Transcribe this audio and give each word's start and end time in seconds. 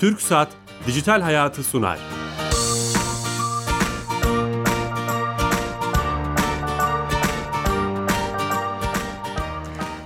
Türk 0.00 0.22
Saat 0.22 0.48
Dijital 0.86 1.20
Hayatı 1.20 1.62
sunar. 1.62 1.98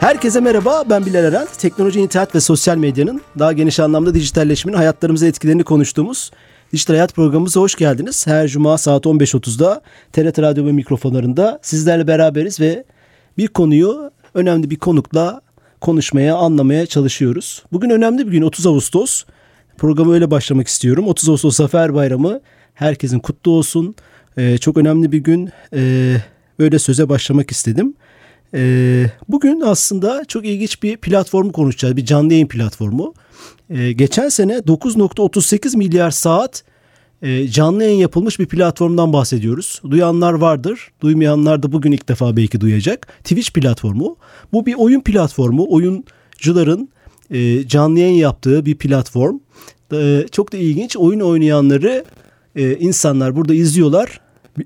Herkese 0.01 0.41
merhaba, 0.41 0.85
ben 0.91 1.07
Bilal 1.07 1.25
Eren. 1.25 1.47
Teknoloji, 1.59 2.01
internet 2.01 2.35
ve 2.35 2.41
sosyal 2.41 2.77
medyanın 2.77 3.21
daha 3.39 3.53
geniş 3.53 3.81
anlamda 3.81 4.15
dijitalleşmenin 4.15 4.77
hayatlarımıza 4.77 5.27
etkilerini 5.27 5.65
konuştuğumuz 5.65 6.31
Dijital 6.73 6.95
Hayat 6.95 7.15
programımıza 7.15 7.61
hoş 7.61 7.75
geldiniz. 7.75 8.27
Her 8.27 8.49
cuma 8.49 8.79
saat 8.79 9.07
15.30'da 9.07 9.81
TRT 10.13 10.39
Radyo 10.39 10.67
ve 10.67 10.73
mikrofonlarında 10.73 11.59
sizlerle 11.63 12.07
beraberiz 12.07 12.61
ve 12.61 12.85
bir 13.39 13.49
konuyu 13.49 14.11
önemli 14.35 14.71
bir 14.71 14.79
konukla 14.79 15.41
konuşmaya, 15.81 16.37
anlamaya 16.37 16.87
çalışıyoruz. 16.87 17.63
Bugün 17.73 17.91
önemli 17.91 18.27
bir 18.27 18.33
gün 18.33 18.43
30 18.43 18.67
Ağustos. 18.67 19.25
Programı 19.79 20.15
öyle 20.15 20.31
başlamak 20.31 20.69
istiyorum. 20.69 21.09
30 21.09 21.29
Ağustos 21.29 21.57
Zafer 21.57 21.95
Bayramı 21.95 22.41
herkesin 22.75 23.19
kutlu 23.19 23.51
olsun. 23.51 23.95
Ee, 24.37 24.59
çok 24.59 24.77
önemli 24.77 25.13
bir 25.13 25.19
gün. 25.19 25.51
Ee, 25.75 26.17
böyle 26.59 26.79
söze 26.79 27.09
başlamak 27.09 27.51
istedim. 27.51 27.95
Ee, 28.55 29.07
bugün 29.29 29.61
aslında 29.61 30.25
çok 30.29 30.45
ilginç 30.45 30.83
bir 30.83 30.97
platformu 30.97 31.53
konuşacağız. 31.53 31.97
Bir 31.97 32.05
canlı 32.05 32.33
yayın 32.33 32.47
platformu. 32.47 33.15
Ee, 33.71 33.93
geçen 33.93 34.29
sene 34.29 34.53
9.38 34.53 35.77
milyar 35.77 36.11
saat 36.11 36.65
e, 37.23 37.49
canlı 37.49 37.85
yayın 37.85 37.99
yapılmış 37.99 38.39
bir 38.39 38.47
platformdan 38.47 39.13
bahsediyoruz. 39.13 39.83
Duyanlar 39.91 40.33
vardır. 40.33 40.89
Duymayanlar 41.01 41.63
da 41.63 41.73
bugün 41.73 41.93
ilk 41.93 42.09
defa 42.09 42.37
belki 42.37 42.61
duyacak. 42.61 43.07
Twitch 43.25 43.53
platformu. 43.53 44.17
Bu 44.53 44.67
bir 44.67 44.75
oyun 44.75 45.01
platformu. 45.01 45.67
Oyuncuların 45.69 46.89
e, 47.31 47.69
canlı 47.69 47.99
yayın 47.99 48.17
yaptığı 48.17 48.67
bir 48.67 48.75
platform. 48.75 49.39
E, 49.93 50.27
çok 50.33 50.53
da 50.53 50.57
ilginç. 50.57 50.97
Oyun 50.97 51.21
oynayanları 51.21 52.05
e, 52.57 52.77
insanlar 52.77 53.37
burada 53.37 53.55
izliyorlar. 53.55 54.21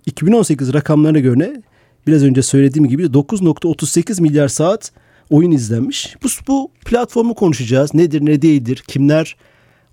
2018 0.06 0.74
rakamlarına 0.74 1.18
göre 1.18 1.62
biraz 2.06 2.24
önce 2.24 2.42
söylediğim 2.42 2.88
gibi 2.88 3.02
9.38 3.02 4.22
milyar 4.22 4.48
saat 4.48 4.92
oyun 5.30 5.50
izlenmiş. 5.50 6.16
Bu, 6.22 6.28
bu 6.48 6.70
platformu 6.84 7.34
konuşacağız. 7.34 7.94
Nedir 7.94 8.26
ne 8.26 8.42
değildir? 8.42 8.84
Kimler 8.88 9.36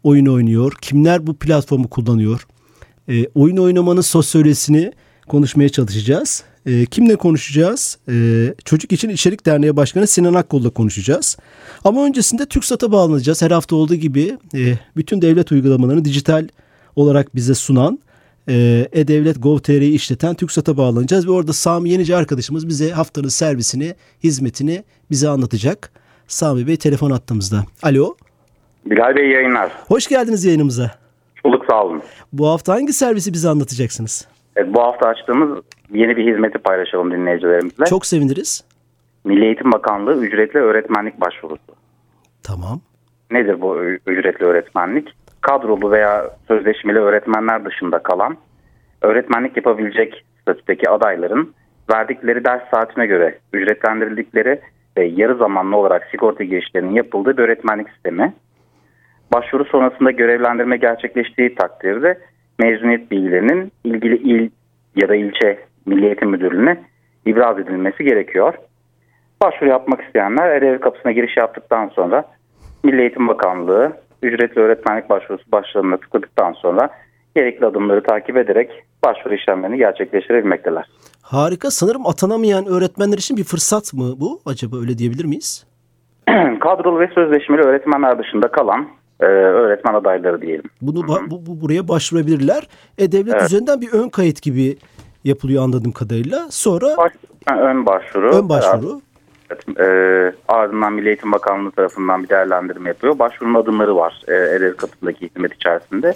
oyun 0.04 0.26
oynuyor? 0.26 0.74
Kimler 0.82 1.28
bu 1.28 1.36
platformu 1.36 1.90
kullanıyor? 1.90 2.48
E, 3.10 3.28
oyun 3.28 3.58
oynamanın 3.58 4.02
sosyolojisini 4.02 4.92
konuşmaya 5.28 5.70
çalışacağız. 5.70 6.44
E, 6.66 6.86
kimle 6.86 7.16
konuşacağız? 7.16 7.98
E, 8.10 8.14
Çocuk 8.66 8.92
İçin 8.92 9.10
İçerik 9.10 9.46
Derneği 9.46 9.76
Başkanı 9.76 10.08
Sinan 10.08 10.34
Akkol'la 10.34 10.70
konuşacağız. 10.70 11.38
Ama 11.84 12.06
öncesinde 12.06 12.46
TürkSat'a 12.46 12.92
bağlanacağız. 12.92 13.42
Her 13.42 13.52
hafta 13.52 13.76
olduğu 13.76 13.96
gibi 13.96 14.38
e, 14.56 14.74
bütün 14.98 15.22
devlet 15.22 15.52
uygulamalarını 15.52 16.06
dijital 16.06 16.48
olarak 16.96 17.36
bize 17.36 17.54
sunan 17.54 18.00
e, 18.50 18.88
E-Devlet 18.92 19.44
Gov.tr'yi 19.44 19.94
işleten 19.94 20.36
TürkSat'a 20.36 20.78
bağlanacağız 20.78 21.28
ve 21.28 21.32
orada 21.32 21.54
Sami 21.54 21.90
Yenici 21.90 22.16
arkadaşımız 22.16 22.68
bize 22.68 22.92
haftanın 22.92 23.28
servisini, 23.28 23.96
hizmetini 24.24 24.84
bize 25.12 25.30
anlatacak. 25.30 25.92
Sami 26.28 26.68
Bey 26.68 26.78
telefon 26.78 27.12
attığımızda. 27.12 27.66
Alo. 27.84 28.16
Bilal 28.86 29.16
Bey 29.16 29.30
yayınlar. 29.30 29.72
Hoş 29.88 30.08
geldiniz 30.08 30.46
yayınımıza. 30.46 30.92
Bulduk 31.46 31.66
sağ 31.70 31.84
olun. 31.84 32.02
Bu 32.34 32.48
hafta 32.48 32.74
hangi 32.74 32.94
servisi 32.94 33.34
bize 33.34 33.50
anlatacaksınız? 33.50 34.28
Evet, 34.56 34.74
bu 34.74 34.82
hafta 34.82 35.08
açtığımız 35.08 35.64
yeni 35.92 36.18
bir 36.18 36.34
hizmeti 36.34 36.58
paylaşalım 36.58 37.12
dinleyicilerimizle. 37.12 37.86
Çok 37.86 38.06
seviniriz. 38.06 38.64
Milli 39.24 39.46
Eğitim 39.46 39.72
Bakanlığı 39.72 40.26
ücretli 40.26 40.60
öğretmenlik 40.60 41.22
başvurusu. 41.22 41.76
Tamam. 42.44 42.82
Nedir 43.32 43.62
bu 43.62 43.84
ücretli 43.84 44.46
öğretmenlik? 44.46 45.16
Kadrolu 45.42 45.92
veya 45.92 46.30
sözleşmeli 46.48 47.00
öğretmenler 47.00 47.66
dışında 47.66 48.00
kalan 48.00 48.38
öğretmenlik 49.02 49.58
yapabilecek 49.58 50.26
statüdeki 50.42 50.90
adayların 50.90 51.54
verdikleri 51.92 52.46
ders 52.46 52.70
saatine 52.72 53.06
göre 53.06 53.40
ücretlendirildikleri 53.54 54.62
ve 54.98 55.06
yarı 55.06 55.36
zamanlı 55.36 55.78
olarak 55.78 56.08
sigorta 56.12 56.44
girişlerinin 56.44 56.94
yapıldığı 56.94 57.38
bir 57.38 57.44
öğretmenlik 57.44 57.90
sistemi. 57.90 58.34
Başvuru 59.34 59.66
sonrasında 59.66 60.12
görevlendirme 60.12 60.78
gerçekleştiği 60.78 61.56
takdirde 61.56 62.20
mezuniyet 62.60 63.12
bilgilerinin 63.12 63.72
ilgili 63.84 64.16
il 64.16 64.50
ya 64.96 65.10
da 65.10 65.16
ilçe 65.16 65.60
Milli 65.86 66.06
Eğitim 66.06 66.30
Müdürlüğü'ne 66.30 66.78
ibraz 67.26 67.60
edilmesi 67.60 68.04
gerekiyor. 68.04 68.54
Başvuru 69.42 69.70
yapmak 69.70 70.02
isteyenler 70.02 70.50
erev 70.50 70.80
kapısına 70.80 71.12
giriş 71.12 71.38
yaptıktan 71.38 71.88
sonra 71.88 72.24
Milli 72.84 73.02
Eğitim 73.02 73.28
Bakanlığı 73.28 73.94
ücretli 74.24 74.60
öğretmenlik 74.60 75.10
başvurusu 75.10 75.52
başlarına 75.52 75.98
tıkladıktan 75.98 76.54
sonra 76.54 76.90
gerekli 77.36 77.66
adımları 77.66 78.04
takip 78.04 78.38
ederek 78.38 78.72
başvuru 79.06 79.36
işlemlerini 79.36 79.78
gerçekleştirebilmekteler. 79.78 80.86
Harika. 81.22 81.72
Sanırım 81.72 82.08
atanamayan 82.08 82.66
öğretmenler 82.66 83.18
için 83.18 83.38
bir 83.38 83.44
fırsat 83.44 83.94
mı 83.94 84.14
bu? 84.20 84.40
Acaba 84.46 84.78
öyle 84.78 84.98
diyebilir 84.98 85.26
miyiz? 85.26 85.66
Kadrolu 86.60 87.00
ve 87.00 87.08
sözleşmeli 87.08 87.62
öğretmenler 87.62 88.20
dışında 88.20 88.48
kalan 88.48 88.88
e, 89.20 89.26
öğretmen 89.26 89.94
adayları 89.94 90.42
diyelim. 90.42 90.70
Bunu 90.82 91.08
bu, 91.08 91.46
bu, 91.46 91.62
buraya 91.62 91.88
başvurabilirler. 91.88 92.68
E 92.98 93.12
devlet 93.12 93.34
evet. 93.34 93.46
üzerinden 93.46 93.82
bir 93.82 93.92
ön 93.92 94.10
kayıt 94.10 94.42
gibi 94.42 94.78
yapılıyor 95.24 95.64
anladığım 95.64 95.92
kadarıyla. 95.92 96.48
Sonra 96.50 96.98
Baş, 96.98 97.12
ön 97.58 97.86
başvuru. 97.86 98.36
Ön 98.36 98.50
başvuru. 98.50 99.02
Evet, 99.50 99.80
e, 99.80 100.36
ardından 100.48 100.94
Milli 100.94 101.08
Eğitim 101.08 101.32
Bakanlığı 101.32 101.72
tarafından 101.72 102.24
bir 102.24 102.30
değerlendirme 102.30 102.90
yapıyor. 102.90 103.20
Başvurunun 103.20 103.62
adımları 103.62 103.96
var 103.96 104.22
e, 104.28 104.34
Ereğli 104.34 104.76
kapısındaki 104.76 105.30
hizmet 105.30 105.54
içerisinde. 105.54 106.16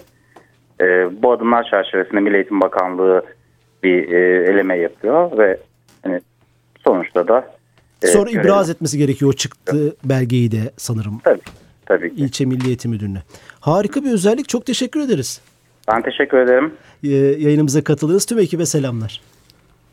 E, 0.81 0.85
bu 1.23 1.31
adımlar 1.31 1.63
çerçevesinde 1.63 2.19
Milli 2.19 2.35
Eğitim 2.35 2.61
Bakanlığı 2.61 3.23
bir 3.83 4.11
e, 4.11 4.51
eleme 4.51 4.77
yapıyor 4.77 5.37
ve 5.37 5.59
hani 6.03 6.21
sonuçta 6.83 7.27
da 7.27 7.47
e, 8.01 8.07
sonra 8.07 8.31
görelim. 8.31 8.41
ibraz 8.41 8.69
etmesi 8.69 8.97
gerekiyor 8.97 9.31
o 9.31 9.33
çıktı 9.33 9.95
belgeyi 10.03 10.51
de 10.51 10.71
sanırım. 10.77 11.19
Tabii. 11.23 11.39
Tabii 11.89 12.15
ki. 12.15 12.21
İlçe 12.21 12.45
Milli 12.45 12.67
Eğitim 12.67 12.91
Müdürlüğü'ne. 12.91 13.21
Harika 13.59 14.03
bir 14.03 14.11
özellik. 14.11 14.49
Çok 14.49 14.65
teşekkür 14.65 14.99
ederiz. 14.99 15.41
Ben 15.87 16.01
teşekkür 16.01 16.37
ederim. 16.37 16.73
Ee, 17.03 17.09
yayınımıza 17.45 17.83
katıldınız. 17.83 18.25
Tüm 18.25 18.39
ekibe 18.39 18.65
selamlar. 18.65 19.21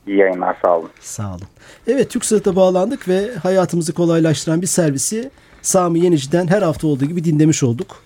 İyi 0.07 0.17
yayınlar. 0.17 0.57
Sağ 0.65 0.79
olun. 0.79 0.91
Sağ 1.01 1.29
olun. 1.29 1.47
Evet 1.87 2.11
TürkSat'a 2.11 2.57
bağlandık 2.57 3.09
ve 3.09 3.35
hayatımızı 3.43 3.93
kolaylaştıran 3.93 4.63
bir 4.63 4.67
servisi 4.67 5.31
Sami 5.63 6.01
Yenici'den 6.01 6.47
her 6.47 6.63
hafta 6.63 6.87
olduğu 6.87 7.05
gibi 7.05 7.25
dinlemiş 7.25 7.63
olduk. 7.63 7.97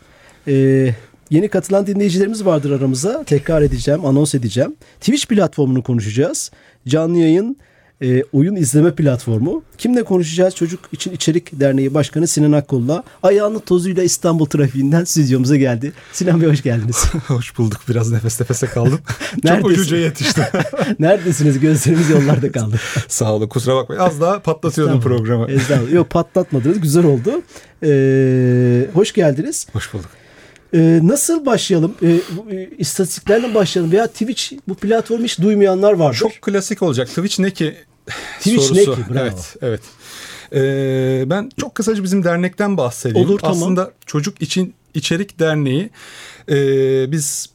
Ee, 0.48 0.90
yeni 1.30 1.48
katılan 1.48 1.86
dinleyicilerimiz 1.86 2.46
vardır 2.46 2.70
aramıza. 2.70 3.24
Tekrar 3.24 3.62
edeceğim, 3.62 4.04
anons 4.04 4.34
edeceğim. 4.34 4.76
Twitch 5.00 5.26
platformunu 5.26 5.82
konuşacağız. 5.82 6.50
Canlı 6.88 7.18
yayın 7.18 7.56
e, 8.02 8.24
oyun 8.32 8.56
izleme 8.56 8.94
platformu. 8.94 9.62
Kimle 9.78 10.02
konuşacağız? 10.02 10.54
Çocuk 10.54 10.80
İçin 10.92 11.12
İçerik 11.12 11.60
Derneği 11.60 11.94
Başkanı 11.94 12.26
Sinan 12.26 12.52
Akkol'la 12.52 13.04
ayağının 13.22 13.58
tozuyla 13.58 14.02
İstanbul 14.02 14.46
trafiğinden 14.46 15.04
stüdyomuza 15.04 15.56
geldi. 15.56 15.92
Sinan 16.12 16.40
Bey 16.42 16.48
hoş 16.48 16.62
geldiniz. 16.62 17.04
hoş 17.26 17.58
bulduk. 17.58 17.80
Biraz 17.88 18.12
nefes 18.12 18.40
nefese 18.40 18.66
kaldım. 18.66 19.00
Çok 19.46 19.64
ucuca 19.64 19.96
yetiştim. 19.96 20.44
Neredesiniz? 20.98 21.60
Gözlerimiz 21.60 22.10
yollarda 22.10 22.52
kaldı. 22.52 22.76
Sağ 23.08 23.34
olun. 23.34 23.48
Kusura 23.48 23.76
bakmayın. 23.76 24.02
Az 24.02 24.20
daha 24.20 24.42
patlatıyordum 24.42 25.00
programı. 25.00 25.50
Estağfurullah. 25.50 25.92
Yok 25.92 26.10
patlatmadınız. 26.10 26.80
Güzel 26.80 27.04
oldu. 27.04 27.42
Ee, 27.82 28.86
hoş 28.94 29.12
geldiniz. 29.12 29.66
Hoş 29.72 29.94
bulduk. 29.94 30.10
Ee, 30.74 31.00
nasıl 31.02 31.46
başlayalım? 31.46 31.94
Ee, 32.02 32.20
istatistiklerle 32.78 33.54
başlayalım. 33.54 33.92
Veya 33.92 34.06
Twitch 34.06 34.52
bu 34.68 34.74
platformu 34.74 35.24
hiç 35.24 35.40
duymayanlar 35.40 35.92
vardır. 35.92 36.18
Çok 36.18 36.32
klasik 36.42 36.82
olacak. 36.82 37.08
Twitch 37.08 37.40
ne 37.40 37.50
ki 37.50 37.74
Twitch 38.40 38.62
sorusu. 38.62 38.90
ne 38.90 38.94
ki? 38.94 39.14
Bravo. 39.14 39.22
Evet, 39.22 39.56
evet. 39.62 39.80
Ee, 40.52 41.24
ben 41.26 41.50
çok 41.56 41.74
kısaca 41.74 42.02
bizim 42.02 42.24
dernekten 42.24 42.76
bahsedeyim. 42.76 43.28
Olur, 43.28 43.38
tamam. 43.38 43.56
Aslında 43.56 43.92
Çocuk 44.06 44.42
için 44.42 44.74
İçerik 44.94 45.38
Derneği 45.38 45.90
e, 46.48 47.12
biz 47.12 47.50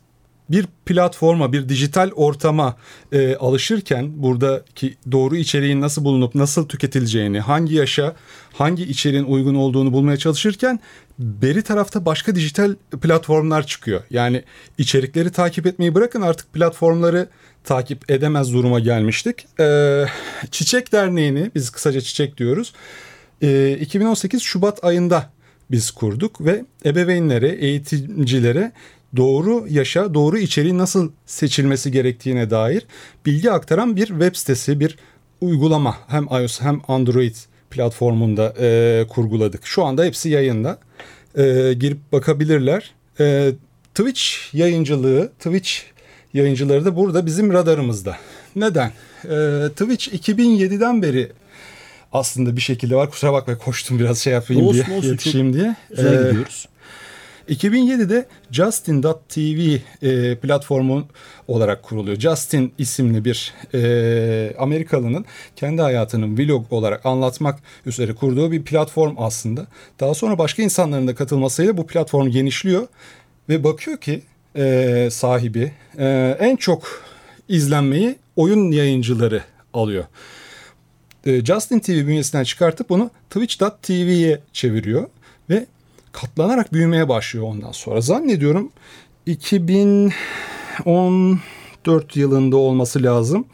bir 0.50 0.68
platforma, 0.86 1.54
bir 1.54 1.69
dijital 1.69 2.12
ortama 2.15 2.75
e, 3.12 3.36
alışırken 3.36 4.24
buradaki 4.24 4.95
doğru 5.12 5.36
içeriğin 5.36 5.81
nasıl 5.81 6.04
bulunup 6.04 6.36
nasıl 6.36 6.68
tüketileceğini, 6.68 7.39
hangi 7.39 7.75
yaşa, 7.75 8.15
hangi 8.54 8.83
içeriğin 8.83 9.24
uygun 9.24 9.56
olduğunu 9.56 9.94
bulmaya 9.94 10.18
çalışırken 10.18 10.80
beri 11.19 11.62
tarafta 11.62 12.06
başka 12.06 12.36
dijital 12.36 12.75
platformlar 13.01 13.68
çıkıyor. 13.68 14.01
Yani 14.10 14.44
içerikleri 14.77 15.31
takip 15.31 15.65
etmeyi 15.65 15.95
bırakın 15.95 16.21
artık 16.21 16.54
platformları 16.54 17.30
takip 17.65 18.12
edemez 18.12 18.53
duruma 18.53 18.79
gelmiştik. 18.79 19.45
Ee, 19.59 20.06
Çiçek 20.51 20.91
Derneği'ni 20.91 21.51
biz 21.56 21.69
kısaca 21.69 22.01
Çiçek 22.01 22.38
diyoruz. 22.38 22.73
Ee, 23.41 23.77
2018 23.81 24.41
Şubat 24.41 24.83
ayında 24.83 25.29
biz 25.71 25.91
kurduk 25.91 26.45
ve 26.45 26.65
ebeveynlere, 26.85 27.50
eğitimcilere 27.50 28.71
doğru 29.15 29.65
yaşa, 29.69 30.13
doğru 30.13 30.38
içeriği 30.38 30.77
nasıl 30.77 31.12
seçilmesi 31.25 31.91
gerektiğine 31.91 32.50
dair 32.50 32.85
bilgi 33.25 33.51
aktaran 33.51 33.95
bir 33.95 34.07
web 34.07 34.35
sitesi, 34.35 34.79
bir 34.79 34.97
uygulama 35.41 35.97
hem 36.07 36.23
iOS 36.23 36.62
hem 36.62 36.81
Android 36.88 37.35
platformunda 37.69 38.53
e, 38.59 39.06
kurguladık. 39.09 39.67
Şu 39.67 39.83
anda 39.83 40.03
hepsi 40.03 40.29
yayında. 40.29 40.79
E, 41.38 41.73
girip 41.73 42.12
bakabilirler. 42.12 42.94
e, 43.19 43.51
Twitch 43.95 44.21
yayıncılığı, 44.53 45.31
Twitch 45.39 45.71
yayıncıları 46.36 46.86
da 46.86 46.96
burada 46.96 47.26
bizim 47.26 47.54
radarımızda. 47.54 48.18
Neden? 48.56 48.92
E, 49.24 49.70
Twitch 49.70 50.08
2007'den 50.30 51.02
beri 51.02 51.32
aslında 52.14 52.56
bir 52.56 52.62
şekilde 52.62 52.96
var. 52.96 53.10
Kusura 53.10 53.34
bakma 53.34 53.58
koştum 53.58 54.00
biraz 54.00 54.20
şey 54.20 54.34
yapayım 54.34 54.68
olsun, 54.68 54.86
diye, 54.86 54.98
olsun, 54.98 55.10
yetişeyim 55.10 55.54
diye. 55.54 55.76
Güzel 55.90 56.14
Ee, 56.14 56.28
gidiyoruz. 56.28 56.68
2007'de 57.50 58.26
Justin.tv 58.52 59.80
e, 60.02 60.36
platformu 60.36 61.08
olarak 61.48 61.84
kuruluyor. 61.84 62.20
Justin 62.20 62.74
isimli 62.78 63.26
bir 63.26 63.54
e, 63.74 64.56
Amerikalının 64.60 65.26
kendi 65.56 65.82
hayatının 65.82 66.38
vlog 66.38 66.74
olarak 66.74 67.06
anlatmak 67.06 67.60
üzere 67.86 68.16
kurduğu 68.16 68.52
bir 68.52 68.64
platform 68.64 69.16
aslında. 69.18 69.68
Daha 70.00 70.14
sonra 70.14 70.38
başka 70.38 70.64
insanların 70.64 71.08
da 71.08 71.16
katılmasıyla 71.16 71.78
bu 71.78 71.88
platform 71.88 72.28
genişliyor 72.28 72.88
ve 73.50 73.64
bakıyor 73.64 73.98
ki 73.98 74.22
e, 74.56 75.07
sahibi 75.12 75.72
e, 75.98 76.38
en 76.40 76.56
çok 76.56 77.04
izlenmeyi 77.50 78.16
oyun 78.36 78.72
yayıncıları 78.72 79.44
alıyor. 79.74 80.06
E, 81.25 81.46
Justin 81.46 81.80
TV 81.80 81.92
bünyesinden 81.92 82.44
çıkartıp 82.44 82.90
bunu 82.90 83.10
Twitch.tv'ye 83.30 84.40
çeviriyor 84.54 85.07
ve 85.50 85.66
katlanarak 86.12 86.74
büyümeye 86.74 87.10
başlıyor 87.10 87.46
ondan 87.46 87.72
sonra. 87.72 88.02
Zannediyorum 88.02 88.72
2014 89.25 92.16
yılında 92.16 92.58
olması 92.58 93.04
lazım. 93.04 93.46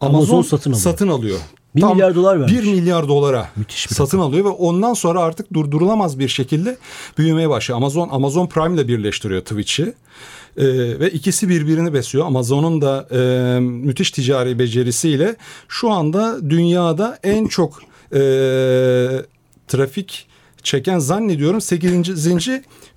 Amazon 0.00 0.42
satın 0.42 0.70
alıyor. 0.70 0.82
Satın 0.82 1.08
alıyor. 1.08 1.38
Bir 1.76 1.82
milyar 1.82 2.14
dolar 2.14 2.40
vermiş. 2.40 2.52
1 2.52 2.64
milyar 2.64 3.08
dolara 3.08 3.48
Müthiş 3.56 3.90
bir 3.90 3.94
satın 3.94 4.18
alıyor 4.18 4.44
ve 4.44 4.48
ondan 4.48 4.94
sonra 4.94 5.20
artık 5.20 5.52
durdurulamaz 5.52 6.18
bir 6.18 6.28
şekilde 6.28 6.78
büyümeye 7.18 7.50
başlıyor. 7.50 7.76
Amazon 7.76 8.08
Amazon 8.08 8.46
Prime 8.46 8.74
ile 8.74 8.88
birleştiriyor 8.88 9.40
Twitch'i. 9.40 9.94
Ee, 10.56 10.64
ve 11.00 11.10
ikisi 11.10 11.48
birbirini 11.48 11.94
besliyor. 11.94 12.26
Amazon'un 12.26 12.80
da 12.82 13.08
e, 13.12 13.60
müthiş 13.60 14.10
ticari 14.10 14.58
becerisiyle 14.58 15.36
şu 15.68 15.90
anda 15.90 16.50
dünyada 16.50 17.18
en 17.22 17.46
çok 17.46 17.82
e, 18.12 18.18
trafik 19.68 20.26
çeken 20.62 20.98
zannediyorum 20.98 21.60
8. 21.60 22.48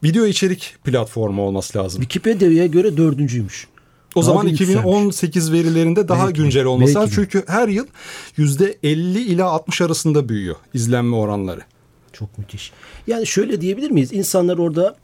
video 0.04 0.26
içerik 0.26 0.76
platformu 0.84 1.42
olması 1.42 1.78
lazım. 1.78 2.02
Wikipedia'ya 2.02 2.66
göre 2.66 2.98
dördüncüymüş. 2.98 3.68
O 4.16 4.22
Daha 4.22 4.26
zaman 4.26 4.46
da 4.46 4.50
yükselmiş. 4.50 4.76
2018 4.76 5.52
verilerinde 5.52 6.08
daha 6.08 6.28
Belki 6.28 6.42
güncel 6.42 6.66
olması 6.66 6.96
lazım. 6.96 7.12
Çünkü 7.16 7.44
her 7.48 7.68
yıl 7.68 7.86
%50 8.38 9.20
ila 9.20 9.46
60 9.46 9.82
arasında 9.82 10.30
büyüyor 10.30 10.56
izlenme 10.74 11.16
oranları. 11.16 11.62
Çok 12.14 12.38
müthiş. 12.38 12.72
Yani 13.08 13.28
şöyle 13.28 13.62
diyebilir 13.62 13.92
miyiz? 13.92 14.14
İnsanlar 14.14 14.58
orada 14.58 14.96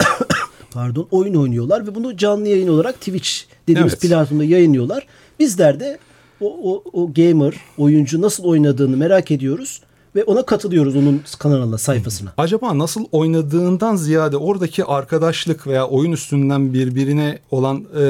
pardon 0.70 1.08
oyun 1.10 1.34
oynuyorlar 1.34 1.86
ve 1.86 1.94
bunu 1.94 2.16
canlı 2.16 2.48
yayın 2.48 2.68
olarak 2.68 2.94
Twitch 2.94 3.30
dediğimiz 3.68 3.92
Evet. 3.92 4.02
platformda 4.02 4.44
yayınlıyorlar. 4.44 5.06
Bizler 5.38 5.80
de 5.80 5.98
o, 6.40 6.72
o, 6.72 6.82
o 6.92 7.12
gamer, 7.14 7.54
oyuncu 7.78 8.22
nasıl 8.22 8.44
oynadığını 8.44 8.96
merak 8.96 9.30
ediyoruz 9.30 9.80
ve 10.18 10.24
ona 10.24 10.46
katılıyoruz 10.46 10.96
onun 10.96 11.22
kanalına, 11.38 11.78
sayfasına. 11.78 12.32
Acaba 12.36 12.78
nasıl 12.78 13.04
oynadığından 13.12 13.96
ziyade 13.96 14.36
oradaki 14.36 14.84
arkadaşlık 14.84 15.66
veya 15.66 15.86
oyun 15.86 16.12
üstünden 16.12 16.74
birbirine 16.74 17.38
olan 17.50 17.84
e, 17.94 18.02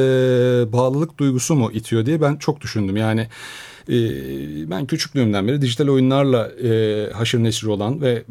bağlılık 0.72 1.18
duygusu 1.18 1.54
mu 1.54 1.70
itiyor 1.72 2.06
diye 2.06 2.20
ben 2.20 2.36
çok 2.36 2.60
düşündüm. 2.60 2.96
Yani 2.96 3.28
ben 4.70 4.86
küçüklüğümden 4.86 5.48
beri 5.48 5.62
dijital 5.62 5.88
oyunlarla 5.88 6.48
e, 6.48 7.10
haşır 7.12 7.38
neşir 7.38 7.66
olan 7.66 8.00
ve 8.00 8.24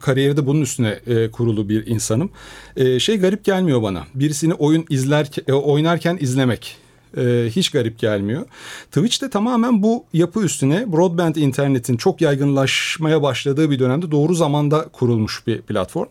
kariyeri 0.00 0.36
de 0.36 0.46
bunun 0.46 0.60
üstüne 0.60 0.98
e, 1.06 1.30
kurulu 1.30 1.68
bir 1.68 1.86
insanım. 1.86 2.30
E, 2.76 3.00
şey 3.00 3.18
garip 3.18 3.44
gelmiyor 3.44 3.82
bana. 3.82 4.04
Birisini 4.14 4.54
oyun 4.54 4.84
izlerken 4.90 5.44
e, 5.48 5.52
oynarken 5.52 6.18
izlemek. 6.20 6.76
E, 7.16 7.50
hiç 7.50 7.70
garip 7.70 7.98
gelmiyor. 7.98 8.44
Twitch'te 8.92 9.30
tamamen 9.30 9.82
bu 9.82 10.04
yapı 10.12 10.40
üstüne 10.40 10.92
broadband 10.92 11.36
internetin 11.36 11.96
çok 11.96 12.20
yaygınlaşmaya 12.20 13.22
başladığı 13.22 13.70
bir 13.70 13.78
dönemde 13.78 14.10
doğru 14.10 14.34
zamanda 14.34 14.84
kurulmuş 14.92 15.46
bir 15.46 15.60
platform. 15.62 16.08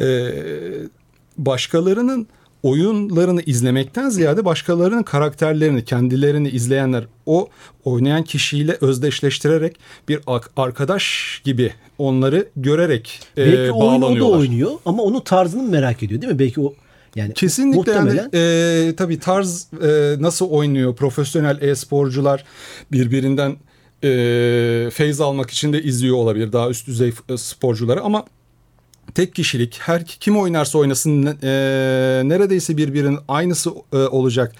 E, 0.00 0.28
başkalarının 1.38 2.26
oyunlarını 2.62 3.42
izlemekten 3.42 4.08
ziyade 4.08 4.44
başkalarının 4.44 5.02
karakterlerini, 5.02 5.84
kendilerini 5.84 6.48
izleyenler 6.48 7.04
o 7.26 7.48
oynayan 7.84 8.24
kişiyle 8.24 8.76
özdeşleştirerek 8.80 9.76
bir 10.08 10.20
arkadaş 10.56 11.40
gibi 11.44 11.72
onları 11.98 12.48
görerek 12.56 13.20
e, 13.36 13.46
Belki 13.46 13.72
o 13.72 13.88
oyunu 13.88 13.96
o 13.96 14.00
da 14.00 14.02
bağlanıyorlar. 14.02 14.38
oynuyor 14.38 14.70
ama 14.84 15.02
onun 15.02 15.20
tarzını 15.20 15.62
merak 15.62 16.02
ediyor 16.02 16.22
değil 16.22 16.32
mi? 16.32 16.38
Belki 16.38 16.60
o 16.60 16.74
yani 17.16 17.34
Kesinlikle 17.34 17.76
muhtemelen. 17.78 18.30
yani 18.32 18.88
e, 18.88 18.96
tabii 18.96 19.18
tarz 19.18 19.66
e, 19.82 20.16
nasıl 20.20 20.50
oynuyor 20.50 20.96
profesyonel 20.96 21.62
e-sporcular 21.62 22.44
birbirinden 22.92 23.56
e, 24.04 24.90
feyz 24.92 25.20
almak 25.20 25.50
için 25.50 25.72
de 25.72 25.82
izliyor 25.82 26.16
olabilir 26.16 26.52
daha 26.52 26.70
üst 26.70 26.86
düzey 26.86 27.12
e, 27.28 27.36
sporcuları 27.36 28.00
ama 28.00 28.24
tek 29.14 29.34
kişilik 29.34 29.78
her 29.80 30.04
kim 30.06 30.38
oynarsa 30.38 30.78
oynasın 30.78 31.26
e, 31.26 31.50
neredeyse 32.24 32.76
birbirinin 32.76 33.18
aynısı 33.28 33.70
e, 33.92 33.96
olacak 33.96 34.54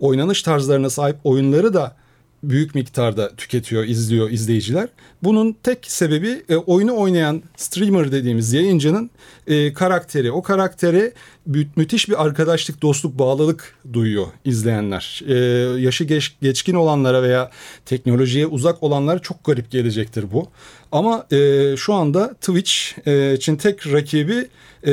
oynanış 0.00 0.42
tarzlarına 0.42 0.90
sahip 0.90 1.16
oyunları 1.24 1.74
da 1.74 1.96
büyük 2.42 2.74
miktarda 2.74 3.36
tüketiyor, 3.36 3.84
izliyor 3.84 4.30
izleyiciler. 4.30 4.88
Bunun 5.22 5.56
tek 5.62 5.78
sebebi 5.90 6.42
e, 6.48 6.56
oyunu 6.56 6.96
oynayan 6.96 7.42
streamer 7.56 8.12
dediğimiz 8.12 8.52
yayıncının 8.52 9.10
e, 9.46 9.72
karakteri. 9.72 10.32
O 10.32 10.42
karaktere 10.42 11.12
mü- 11.46 11.66
müthiş 11.76 12.08
bir 12.08 12.24
arkadaşlık, 12.24 12.82
dostluk, 12.82 13.18
bağlılık 13.18 13.74
duyuyor 13.92 14.26
izleyenler. 14.44 15.22
E, 15.28 15.34
yaşı 15.80 16.04
geç, 16.04 16.34
geçkin 16.42 16.74
olanlara 16.74 17.22
veya 17.22 17.50
teknolojiye 17.86 18.46
uzak 18.46 18.82
olanlara 18.82 19.18
çok 19.18 19.44
garip 19.44 19.70
gelecektir 19.70 20.24
bu. 20.32 20.48
Ama 20.92 21.26
e, 21.32 21.74
şu 21.76 21.94
anda 21.94 22.34
Twitch 22.34 22.72
e, 23.06 23.34
için 23.34 23.56
tek 23.56 23.92
rakibi 23.92 24.48
e, 24.82 24.92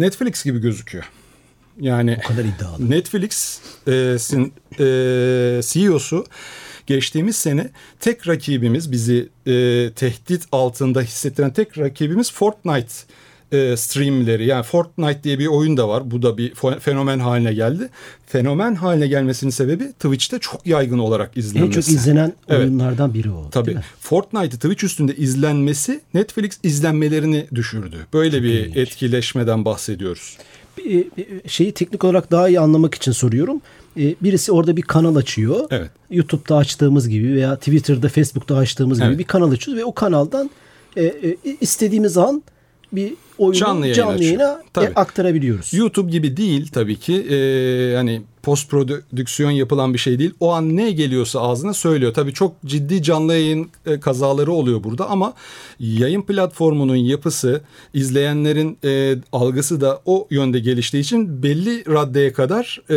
Netflix 0.00 0.44
gibi 0.44 0.58
gözüküyor. 0.58 1.10
Yani 1.80 2.18
o 2.24 2.28
kadar 2.28 2.44
iddialı. 2.44 2.90
Netflix'in 2.90 4.52
e, 4.78 5.60
CEO'su 5.62 6.26
geçtiğimiz 6.86 7.36
sene 7.36 7.70
tek 8.00 8.28
rakibimiz 8.28 8.92
bizi 8.92 9.28
e, 9.46 9.52
tehdit 9.96 10.42
altında 10.52 11.00
hissettiren 11.00 11.52
tek 11.52 11.78
rakibimiz 11.78 12.32
Fortnite 12.32 12.92
e, 13.52 13.76
streamleri. 13.76 14.46
Yani 14.46 14.62
Fortnite 14.62 15.22
diye 15.24 15.38
bir 15.38 15.46
oyun 15.46 15.76
da 15.76 15.88
var. 15.88 16.10
Bu 16.10 16.22
da 16.22 16.38
bir 16.38 16.52
fenomen 16.80 17.18
haline 17.18 17.54
geldi. 17.54 17.88
Fenomen 18.26 18.74
haline 18.74 19.06
gelmesinin 19.06 19.50
sebebi 19.50 19.92
Twitch'te 19.92 20.38
çok 20.38 20.66
yaygın 20.66 20.98
olarak 20.98 21.30
En 21.36 21.40
izlenmesi. 21.40 21.72
çok 21.72 21.88
izlenen 21.88 22.32
Evet. 22.48 22.60
oyunlardan 22.60 23.14
biri 23.14 23.30
o. 23.30 23.50
Tabii. 23.50 23.76
Fortnite'ı 24.00 24.58
Twitch 24.60 24.84
üstünde 24.84 25.16
izlenmesi 25.16 26.00
Netflix 26.14 26.58
izlenmelerini 26.62 27.46
düşürdü. 27.54 27.96
Böyle 28.12 28.42
bir 28.42 28.48
ilginç. 28.48 28.76
etkileşmeden 28.76 29.64
bahsediyoruz. 29.64 30.36
Şeyi 31.46 31.72
teknik 31.72 32.04
olarak 32.04 32.30
daha 32.30 32.48
iyi 32.48 32.60
anlamak 32.60 32.94
için 32.94 33.12
soruyorum. 33.12 33.60
E, 33.96 34.14
Birisi 34.22 34.52
orada 34.52 34.76
bir 34.76 34.82
kanal 34.82 35.16
açıyor. 35.16 35.66
Evet. 35.70 35.90
YouTube'da 36.10 36.56
açtığımız 36.56 37.08
gibi 37.08 37.34
veya 37.34 37.56
Twitter'da, 37.56 38.08
Facebook'ta 38.08 38.56
açtığımız 38.56 38.98
gibi 38.98 39.08
Evet. 39.08 39.18
bir 39.18 39.24
kanal 39.24 39.50
açıyoruz 39.50 39.80
ve 39.82 39.84
o 39.84 39.94
kanaldan 39.94 40.50
e, 40.96 41.04
e, 41.04 41.36
istediğimiz 41.60 42.16
an 42.18 42.42
bir 42.92 43.14
oyunu 43.38 43.54
Canlı 43.54 43.94
canlı, 43.94 44.12
yayın 44.24 44.38
açıyor. 44.38 44.54
yayına 44.76 44.90
e, 44.90 44.94
aktarabiliyoruz. 44.94 45.72
YouTube 45.74 46.10
gibi 46.10 46.36
değil 46.36 46.68
tabii 46.72 46.96
ki. 46.96 47.14
Ee, 47.30 47.96
hani 47.96 48.22
post 48.42 48.70
prodüksiyon 48.70 49.50
yapılan 49.50 49.94
bir 49.94 49.98
şey 49.98 50.18
değil. 50.18 50.34
O 50.40 50.52
an 50.52 50.76
ne 50.76 50.90
geliyorsa 50.90 51.40
ağzına 51.40 51.74
söylüyor. 51.74 52.14
Tabii 52.14 52.32
çok 52.32 52.52
ciddi 52.66 53.02
canlı 53.02 53.32
yayın 53.32 53.70
e, 53.86 54.00
kazaları 54.00 54.52
oluyor 54.52 54.84
burada 54.84 55.10
ama 55.10 55.34
yayın 55.80 56.22
platformunun 56.22 56.96
yapısı, 56.96 57.60
izleyenlerin 57.94 58.78
e, 58.84 59.16
algısı 59.32 59.80
da 59.80 60.00
o 60.06 60.26
yönde 60.30 60.60
geliştiği 60.60 61.00
için 61.02 61.42
belli 61.42 61.84
raddeye 61.92 62.32
kadar 62.32 62.80
e, 62.90 62.96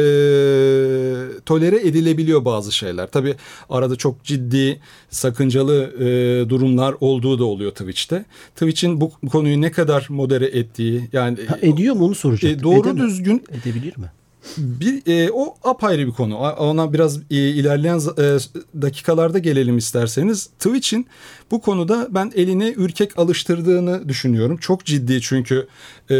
tolere 1.45 1.87
edilebiliyor 1.87 2.45
bazı 2.45 2.71
şeyler. 2.71 3.07
Tabii 3.11 3.35
arada 3.69 3.95
çok 3.95 4.23
ciddi 4.23 4.79
sakıncalı 5.09 5.93
e, 5.99 6.49
durumlar 6.49 6.95
olduğu 6.99 7.39
da 7.39 7.45
oluyor 7.45 7.71
Twitch'te. 7.71 8.25
Twitch'in 8.55 9.01
bu 9.01 9.11
konuyu 9.31 9.61
ne 9.61 9.71
kadar 9.71 10.05
modere 10.27 10.45
ettiği 10.45 11.09
yani 11.13 11.37
Ha, 11.45 11.57
ediyor 11.61 11.95
mu 11.95 12.05
onu 12.05 12.15
soracaktım. 12.15 12.59
e, 12.59 12.63
doğru 12.63 12.89
Edemez. 12.89 13.03
düzgün 13.09 13.43
Edebilir 13.61 13.97
mi? 13.97 14.11
bir 14.57 15.01
e, 15.07 15.31
o 15.31 15.55
apayrı 15.63 16.07
bir 16.07 16.11
konu. 16.11 16.37
Ona 16.37 16.93
biraz 16.93 17.17
e, 17.17 17.21
ilerleyen 17.35 17.97
e, 17.97 18.37
dakikalarda 18.81 19.39
gelelim 19.39 19.77
isterseniz. 19.77 20.45
Twitch'in 20.45 21.07
bu 21.51 21.61
konuda 21.61 22.07
ben 22.11 22.31
eline 22.35 22.73
ürkek 22.77 23.19
alıştırdığını 23.19 24.09
düşünüyorum. 24.09 24.57
Çok 24.57 24.85
ciddi 24.85 25.21
çünkü 25.21 25.67
e, 26.09 26.15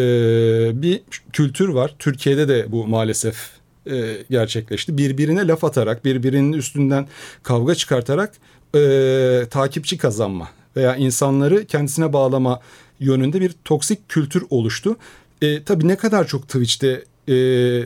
bir 0.82 1.02
kültür 1.34 1.70
var. 1.70 1.96
Türkiye'de 2.00 2.48
de 2.48 2.72
bu 2.72 2.88
maalesef 2.88 3.36
e, 3.92 4.18
gerçekleşti. 4.30 4.98
Birbirine 4.98 5.48
laf 5.48 5.64
atarak, 5.64 6.06
birbirinin 6.06 6.54
üstünden 6.54 7.08
kavga 7.44 7.76
çıkartarak 7.76 8.34
e, 8.76 8.80
takipçi 9.50 9.98
kazanma 9.98 10.48
veya 10.76 10.96
insanları 10.96 11.66
kendisine 11.66 12.14
bağlama 12.14 12.60
yönünde 13.00 13.42
bir 13.42 13.56
toksik 13.66 14.10
kültür 14.10 14.44
oluştu. 14.50 14.98
E, 15.42 15.64
tabii 15.64 15.88
ne 15.88 15.96
kadar 15.96 16.28
çok 16.28 16.48
Twitch'te 16.48 17.04
e, 17.28 17.36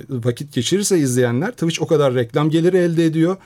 vakit 0.10 0.53
geçirirse 0.53 1.00
izleyenler 1.00 1.51
Twitch 1.51 1.82
o 1.82 1.88
kadar 1.88 2.15
reklam 2.15 2.50
geliri 2.50 2.77
elde 2.77 3.06
ediyor. 3.06 3.38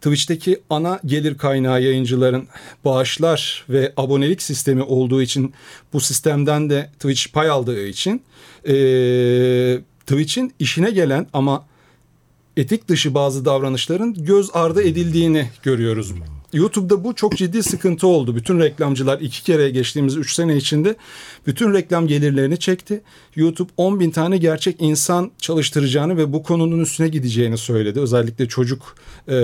Twitch'teki 0.00 0.60
ana 0.70 1.00
gelir 1.06 1.38
kaynağı 1.38 1.82
yayıncıların 1.82 2.48
bağışlar 2.84 3.64
ve 3.68 3.92
abonelik 3.96 4.42
sistemi 4.42 4.82
olduğu 4.82 5.22
için 5.22 5.54
bu 5.92 6.00
sistemden 6.00 6.70
de 6.70 6.90
Twitch 6.92 7.32
pay 7.32 7.48
aldığı 7.48 7.86
için 7.86 8.22
e, 8.64 8.72
Twitch'in 10.06 10.54
işine 10.58 10.90
gelen 10.90 11.26
ama 11.32 11.66
etik 12.56 12.88
dışı 12.88 13.14
bazı 13.14 13.44
davranışların 13.44 14.14
göz 14.14 14.50
ardı 14.52 14.82
edildiğini 14.82 15.50
görüyoruz. 15.62 16.14
YouTube'da 16.52 17.04
bu 17.04 17.14
çok 17.14 17.36
ciddi 17.36 17.62
sıkıntı 17.62 18.06
oldu. 18.06 18.36
Bütün 18.36 18.60
reklamcılar 18.60 19.20
iki 19.20 19.44
kere 19.44 19.70
geçtiğimiz 19.70 20.16
üç 20.16 20.34
sene 20.34 20.56
içinde 20.56 20.96
bütün 21.46 21.72
reklam 21.72 22.06
gelirlerini 22.06 22.58
çekti. 22.58 23.02
YouTube 23.36 23.72
10 23.76 24.00
bin 24.00 24.10
tane 24.10 24.36
gerçek 24.38 24.76
insan 24.78 25.30
çalıştıracağını 25.38 26.16
ve 26.16 26.32
bu 26.32 26.42
konunun 26.42 26.80
üstüne 26.80 27.08
gideceğini 27.08 27.58
söyledi. 27.58 28.00
Özellikle 28.00 28.48
çocuk 28.48 28.94
e, 29.28 29.34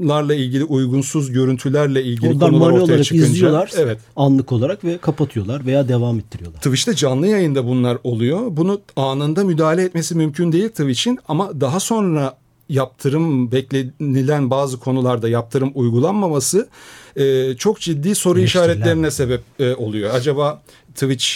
larla 0.00 0.34
ilgili 0.34 0.64
uygunsuz 0.64 1.32
görüntülerle 1.32 2.02
ilgili 2.04 2.34
Onlar 2.34 2.50
konular 2.50 2.70
ortaya 2.70 2.82
olarak 2.82 3.04
çıkınca 3.04 3.26
izliyorlar 3.26 3.72
evet 3.76 3.98
anlık 4.16 4.52
olarak 4.52 4.84
ve 4.84 4.98
kapatıyorlar 4.98 5.66
veya 5.66 5.88
devam 5.88 6.18
ettiriyorlar. 6.18 6.58
Twitch'te 6.60 6.94
canlı 6.94 7.26
yayında 7.26 7.66
bunlar 7.66 7.98
oluyor. 8.04 8.40
Bunu 8.50 8.80
anında 8.96 9.44
müdahale 9.44 9.82
etmesi 9.82 10.14
mümkün 10.14 10.52
değil 10.52 10.68
Twitch'in 10.68 11.18
ama 11.28 11.60
daha 11.60 11.80
sonra 11.80 12.36
yaptırım 12.68 13.52
beklenilen 13.52 14.50
bazı 14.50 14.80
konularda 14.80 15.28
yaptırım 15.28 15.72
uygulanmaması 15.74 16.68
e, 17.16 17.54
çok 17.56 17.80
ciddi 17.80 18.14
soru 18.14 18.40
işaretlerine 18.40 19.10
sebep 19.10 19.40
e, 19.58 19.74
oluyor. 19.74 20.14
Acaba 20.14 20.62
Twitch 20.94 21.26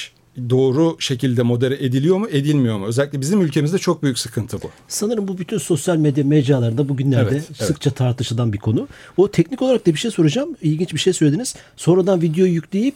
doğru 0.51 0.97
şekilde 0.99 1.43
modere 1.43 1.75
ediliyor 1.75 2.17
mu 2.17 2.29
edilmiyor 2.31 2.79
mu? 2.79 2.87
Özellikle 2.87 3.21
bizim 3.21 3.41
ülkemizde 3.41 3.79
çok 3.79 4.03
büyük 4.03 4.19
sıkıntı 4.19 4.63
bu. 4.63 4.71
Sanırım 4.89 5.29
bu 5.29 5.39
bütün 5.39 5.59
sosyal 5.59 5.97
medya 5.97 6.25
mecralarında 6.25 6.89
bugünlerde 6.89 7.31
Evet, 7.31 7.45
evet. 7.49 7.63
sıkça 7.63 7.91
tartışılan 7.91 8.53
bir 8.53 8.59
konu. 8.59 8.89
O 9.17 9.31
teknik 9.31 9.63
olarak 9.63 9.87
da 9.87 9.93
bir 9.93 9.99
şey 9.99 10.11
soracağım. 10.11 10.57
İlginç 10.63 10.95
bir 10.95 10.99
şey 10.99 11.13
söylediniz. 11.13 11.55
Sonradan 11.77 12.23
videoyu 12.23 12.53
yükleyip 12.53 12.95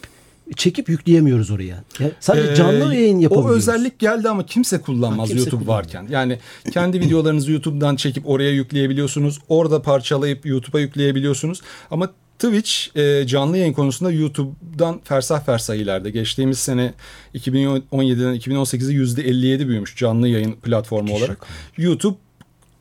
çekip 0.57 0.89
yükleyemiyoruz 0.89 1.51
oraya. 1.51 1.85
Ya 2.01 2.11
sadece 2.21 2.53
Ee, 2.53 2.55
canlı 2.55 2.95
yayın 2.95 3.19
yapabiliyoruz. 3.19 3.55
O 3.55 3.57
özellik 3.73 3.99
geldi 3.99 4.29
ama 4.29 4.47
kimse 4.47 4.81
kullanmaz 4.81 5.29
Ha, 5.29 5.33
kimse 5.33 5.39
YouTube 5.51 5.65
kullanmıyor. 5.65 5.79
varken. 5.79 6.07
Yani 6.11 6.39
kendi 6.73 7.01
videolarınızı 7.01 7.53
YouTube'dan 7.53 7.97
çekip 7.97 8.29
oraya 8.29 8.51
yükleyebiliyorsunuz. 8.51 9.39
Orada 9.49 9.83
parçalayıp 9.83 10.47
YouTube'a 10.47 10.81
yükleyebiliyorsunuz. 10.81 11.61
Ama 11.91 12.11
Twitch 12.39 12.97
e, 12.97 13.27
canlı 13.27 13.59
yayın 13.59 13.73
konusunda 13.73 14.11
YouTube'dan 14.13 15.01
fersah 15.05 15.45
fersah 15.45 15.75
ileride. 15.75 16.11
Geçtiğimiz 16.11 16.59
sene 16.59 16.95
2017'den 17.35 18.37
2018'e 18.37 18.95
%57 18.95 19.69
büyümüş 19.69 19.97
canlı 19.97 20.29
yayın 20.29 20.53
platformu 20.53 21.15
olarak. 21.17 21.47
YouTube 21.79 22.17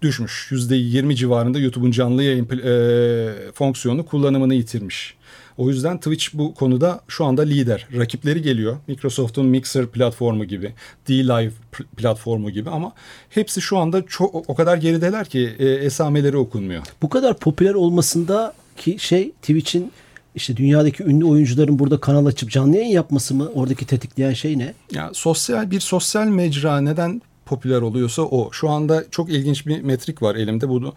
düşmüş. 0.01 0.48
%20 0.51 1.15
civarında 1.15 1.60
YouTube'un 1.60 1.91
canlı 1.91 2.24
yayın 2.24 2.46
e, 2.46 3.51
fonksiyonu 3.53 4.05
kullanımını 4.05 4.53
yitirmiş. 4.55 5.15
O 5.57 5.69
yüzden 5.69 5.98
Twitch 5.98 6.27
bu 6.33 6.53
konuda 6.53 7.01
şu 7.07 7.25
anda 7.25 7.41
lider. 7.41 7.88
Rakipleri 7.98 8.41
geliyor. 8.41 8.77
Microsoft'un 8.88 9.45
Mixer 9.45 9.88
platformu 9.88 10.45
gibi, 10.45 10.74
D-Live 11.07 11.51
pl- 11.74 11.86
platformu 11.98 12.50
gibi 12.51 12.69
ama 12.69 12.91
hepsi 13.29 13.62
şu 13.62 13.77
anda 13.77 14.05
çok 14.07 14.50
o 14.50 14.55
kadar 14.55 14.77
gerideler 14.77 15.25
ki 15.25 15.55
e, 15.60 15.65
esameleri 15.69 16.38
okunmuyor. 16.38 16.83
Bu 17.01 17.10
kadar 17.10 17.38
popüler 17.38 17.74
olmasında 17.74 18.53
ki 18.77 18.95
şey 19.00 19.31
Twitch'in 19.31 19.91
işte 20.36 20.57
dünyadaki 20.57 21.03
ünlü 21.03 21.25
oyuncuların 21.25 21.79
burada 21.79 22.00
kanal 22.00 22.25
açıp 22.25 22.51
canlı 22.51 22.75
yayın 22.75 22.91
yapması 22.91 23.36
mı? 23.36 23.50
Oradaki 23.53 23.86
tetikleyen 23.86 24.33
şey 24.33 24.57
ne? 24.57 24.74
Ya 24.91 25.10
sosyal 25.13 25.72
bir 25.72 25.79
sosyal 25.79 26.27
mecra 26.27 26.81
neden 26.81 27.22
popüler 27.45 27.81
oluyorsa 27.81 28.21
o. 28.21 28.51
Şu 28.51 28.69
anda 28.69 29.03
çok 29.12 29.29
ilginç 29.29 29.67
bir 29.67 29.81
metrik 29.81 30.21
var 30.21 30.35
elimde. 30.35 30.69
Bunu 30.69 30.93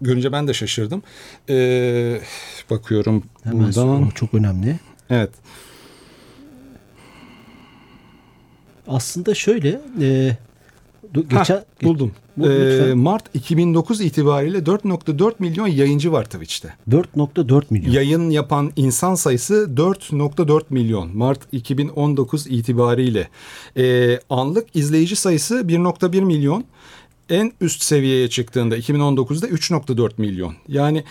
görünce 0.00 0.32
ben 0.32 0.48
de 0.48 0.54
şaşırdım. 0.54 1.02
Ee, 1.48 2.20
bakıyorum 2.70 3.24
Hemen 3.42 3.58
buradan. 3.58 3.72
sor- 3.72 4.10
çok 4.14 4.34
önemli. 4.34 4.78
Evet. 5.10 5.30
Aslında 8.88 9.34
şöyle 9.34 9.80
e, 10.00 10.36
geçen 11.14 11.56
Hah, 11.56 11.62
buldum. 11.82 12.12
Bu- 12.36 12.50
Ee. 12.50 12.94
Mart 12.94 13.24
2009 13.34 14.00
itibariyle 14.00 14.58
4.4 14.58 15.34
milyon 15.38 15.66
yayıncı 15.66 16.12
var 16.12 16.24
Twitch'te. 16.24 16.74
4.4 16.90 17.62
milyon. 17.70 17.92
Yayın 17.92 18.30
yapan 18.30 18.72
insan 18.76 19.14
sayısı 19.14 19.70
4.4 19.76 20.62
milyon. 20.70 21.16
Mart 21.16 21.40
2019 21.52 22.46
itibariyle. 22.46 23.28
Ee, 23.76 24.20
anlık 24.30 24.76
izleyici 24.76 25.16
sayısı 25.16 25.54
1.1 25.68 26.20
milyon. 26.20 26.64
En 27.30 27.52
üst 27.60 27.82
seviyeye 27.82 28.28
çıktığında 28.28 28.78
2019'da 28.78 29.46
3.4 29.48 30.10
milyon. 30.18 30.54
Yani 30.68 31.04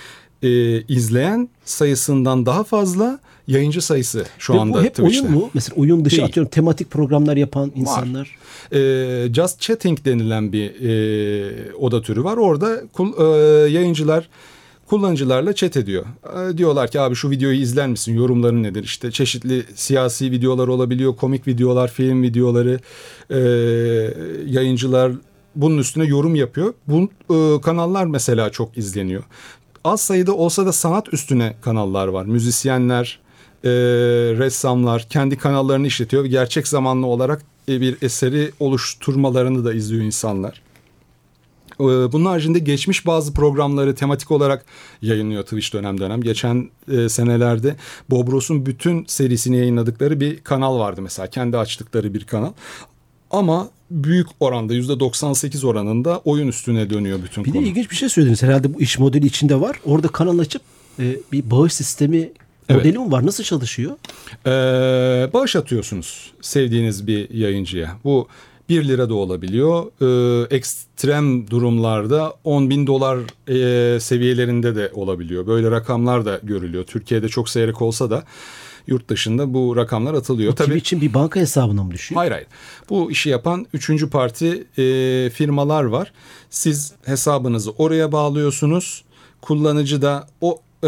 e, 0.44 0.82
izleyen 0.82 1.50
sayısından 1.65 2.46
daha 2.46 2.63
fazla 2.63 3.20
yayıncı 3.48 3.82
sayısı 3.82 4.25
şu 4.38 4.53
Ve 4.53 4.60
ası 4.62 4.74
bu 4.74 4.84
hep 4.84 4.96
Twitch'te. 4.96 5.22
oyun 5.27 5.32
mu? 5.38 5.50
Mesela 5.53 5.75
oyun 5.75 6.06
dışı 6.06 6.15
Değil. 6.17 6.27
atıyorum 6.27 6.50
tematik 6.50 6.91
programlar 6.91 7.38
yapan 7.38 7.72
insanlar. 7.75 8.36
e, 8.74 9.34
Just 9.34 9.60
Chatting 9.62 10.06
denilen 10.06 10.51
bir 10.51 10.70
e, 10.70 11.74
oda 11.74 12.01
türü 12.01 12.24
var. 12.24 12.38
Orada 12.38 12.82
kul, 12.94 13.13
e, 13.20 13.24
yayıncılar 13.70 14.29
kullanıcılarla 14.88 15.53
chat 15.56 15.77
ediyor. 15.77 16.06
E, 16.53 16.58
diyorlar 16.58 16.91
ki 16.91 17.00
abi 17.00 17.15
şu 17.15 17.29
videoyu 17.29 17.58
izler 17.62 17.88
misin? 17.88 18.13
Yorumların 18.15 18.63
nedir? 18.63 18.84
İşte 18.84 19.12
çeşitli 19.12 19.63
siyasi 19.75 20.32
videolar 20.32 20.67
olabiliyor, 20.67 21.15
komik 21.15 21.48
videolar, 21.48 21.91
film 21.91 22.22
videoları. 22.24 22.79
E, 23.29 23.39
yayıncılar 24.46 25.12
bunun 25.56 25.77
üstüne 25.77 26.06
yorum 26.06 26.36
yapıyor. 26.36 26.74
Bu 26.88 27.10
e, 27.36 27.62
kanallar 27.62 28.06
mesela 28.06 28.50
çok 28.50 28.77
izleniyor. 28.77 29.24
Az 29.88 30.01
sayıda 30.01 30.34
olsa 30.34 30.65
da 30.65 30.72
sanat 30.72 31.13
üstüne 31.13 31.56
kanallar 31.62 32.08
var. 32.08 32.25
Müzisyenler, 32.25 33.20
e, 33.63 33.70
ressamlar 34.38 35.08
kendi 35.10 35.38
kanallarını 35.38 35.88
işletiyor 35.88 36.24
ve 36.24 36.27
gerçek 36.27 36.67
zamanlı 36.67 37.06
olarak 37.06 37.41
e, 37.70 37.82
bir 37.82 37.98
eseri 38.01 38.51
oluşturmalarını 38.60 39.65
da 39.65 39.74
izliyor 39.74 40.03
insanlar. 40.03 40.62
E, 41.79 41.84
Bunun 41.84 42.25
haricinde 42.25 42.60
geçmiş 42.60 43.06
bazı 43.06 43.34
programları 43.34 43.96
tematik 43.96 44.32
olarak 44.32 44.65
yayınlıyor 45.01 45.44
Twitch 45.44 45.74
dönem 45.74 46.00
dönem. 46.00 46.22
Geçen 46.22 46.70
e, 46.91 47.10
senelerde 47.10 47.75
Bob 48.10 48.32
Ross'un 48.32 48.65
bütün 48.65 49.06
serisini 49.06 49.58
yayınladıkları 49.58 50.20
bir 50.20 50.44
kanal 50.44 50.79
vardı 50.79 51.01
mesela. 51.01 51.27
Kendi 51.27 51.58
açtıkları 51.58 52.13
bir 52.13 52.24
kanal. 52.24 52.51
Ama 53.32 53.70
büyük 53.91 54.27
oranda 54.39 54.74
%98 54.74 55.65
oranında 55.67 56.22
oyun 56.25 56.48
üstüne 56.48 56.89
dönüyor 56.89 57.20
bütün 57.24 57.44
Bir 57.46 57.53
de 57.53 57.58
konu. 57.58 57.67
ilginç 57.67 57.91
bir 57.91 57.96
şey 57.96 58.10
söylediniz. 58.10 58.44
Herhalde 58.44 58.74
bu 58.74 58.82
iş 58.82 59.00
modeli 59.00 59.25
içinde 59.25 59.62
var. 59.62 59.79
Orada 59.86 60.08
kanal 60.08 60.39
açıp 60.39 60.62
e, 61.00 61.03
bir 61.32 61.51
bağış 61.51 61.74
sistemi 61.74 62.29
Evet. 62.70 62.86
modeli 62.86 62.98
mi 63.00 63.12
var? 63.12 63.25
Nasıl 63.25 63.44
çalışıyor? 63.44 63.91
Ee, 64.46 64.50
bağış 65.34 65.56
atıyorsunuz 65.56 66.32
sevdiğiniz 66.41 67.08
bir 67.08 67.29
yayıncıya. 67.29 67.98
Bu 68.03 68.27
1 68.70 68.88
lira 68.88 69.10
da 69.10 69.13
olabiliyor. 69.13 69.86
Ee, 70.01 70.56
ekstrem 70.56 71.50
durumlarda 71.50 72.34
10 72.44 72.70
bin 72.70 72.88
dolar 72.88 73.17
e, 73.50 74.00
seviyelerinde 74.00 74.75
de 74.75 74.91
olabiliyor. 74.94 75.48
Böyle 75.48 75.72
rakamlar 75.72 76.25
da 76.25 76.39
görülüyor. 76.44 76.84
Türkiye'de 76.84 77.29
çok 77.29 77.50
seyrek 77.50 77.82
olsa 77.82 78.10
da 78.10 78.24
yurt 78.88 79.10
dışında 79.10 79.53
bu 79.53 79.75
rakamlar 79.75 80.13
atılıyor. 80.13 80.56
Tabii. 80.56 80.77
için 80.77 81.01
bir 81.01 81.13
banka 81.13 81.39
hesabına 81.39 81.84
mı 81.84 81.91
düşüyor? 81.91 82.20
Hayır 82.20 82.32
hayır. 82.32 82.48
Bu 82.89 83.12
işi 83.12 83.29
yapan 83.29 83.65
üçüncü 83.74 84.10
parti 84.10 84.67
e, 84.77 85.29
firmalar 85.29 85.84
var. 85.84 86.13
Siz 86.50 86.94
hesabınızı 87.06 87.72
oraya 87.72 88.12
bağlıyorsunuz. 88.12 89.03
Kullanıcı 89.41 90.01
da 90.01 90.27
o 90.41 90.62
e, 90.84 90.88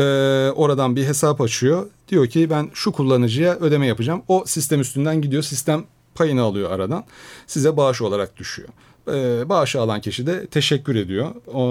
oradan 0.56 0.96
bir 0.96 1.06
hesap 1.06 1.42
açıyor. 1.42 1.88
Diyor 2.10 2.28
ki 2.28 2.50
ben 2.50 2.70
şu 2.74 2.92
kullanıcıya 2.92 3.56
ödeme 3.56 3.88
yapacağım. 3.88 4.22
O 4.28 4.44
sistem 4.46 4.82
üstünden 4.82 5.22
gidiyor. 5.22 5.44
Sistem 5.44 5.84
payını 6.20 6.42
alıyor 6.42 6.72
aradan. 6.72 7.04
Size 7.48 7.78
bağış 7.78 8.02
olarak 8.02 8.38
düşüyor. 8.38 8.70
E, 9.14 9.50
bağışı 9.50 9.82
alan 9.82 10.02
kişi 10.02 10.28
de 10.28 10.46
teşekkür 10.48 10.96
ediyor. 10.96 11.28
O, 11.54 11.62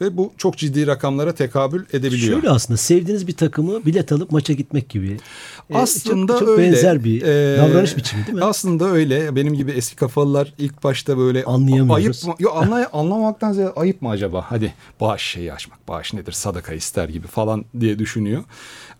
ve 0.00 0.16
bu 0.16 0.32
çok 0.36 0.56
ciddi 0.58 0.86
rakamlara 0.86 1.34
tekabül 1.34 1.84
edebiliyor. 1.92 2.32
Şöyle 2.40 2.50
aslında 2.50 2.76
sevdiğiniz 2.76 3.26
bir 3.26 3.32
takımı 3.36 3.86
bilet 3.86 4.12
alıp 4.12 4.30
maça 4.30 4.52
gitmek 4.52 4.88
gibi. 4.88 5.16
E, 5.70 5.74
Aslında 5.78 6.32
çok, 6.32 6.40
çok 6.40 6.48
öyle. 6.48 6.72
benzer 6.72 7.04
bir 7.04 7.22
Ee, 7.22 7.58
davranış 7.58 7.96
biçimi 7.96 8.26
değil 8.26 8.38
mi? 8.38 8.44
Aslında 8.44 8.84
öyle. 8.90 9.36
Benim 9.36 9.54
gibi 9.54 9.70
eski 9.70 9.96
kafalılar 9.96 10.52
ilk 10.58 10.84
başta 10.84 11.18
böyle 11.18 11.44
Anlayamıyoruz. 11.44 12.24
ayıp 12.24 12.24
mı? 12.26 12.44
Yok 12.44 12.56
anlay 12.56 12.84
anlamaktan 12.92 13.52
ziyade 13.52 13.72
ayıp 13.72 14.02
mı 14.02 14.08
acaba? 14.10 14.44
Hadi 14.48 14.74
bağış 15.00 15.22
şeyi 15.22 15.52
açmak. 15.52 15.88
Bağış 15.88 16.14
nedir? 16.14 16.32
Sadaka 16.32 16.72
ister 16.74 17.08
gibi 17.08 17.26
falan 17.26 17.64
diye 17.80 17.98
düşünüyor. 17.98 18.44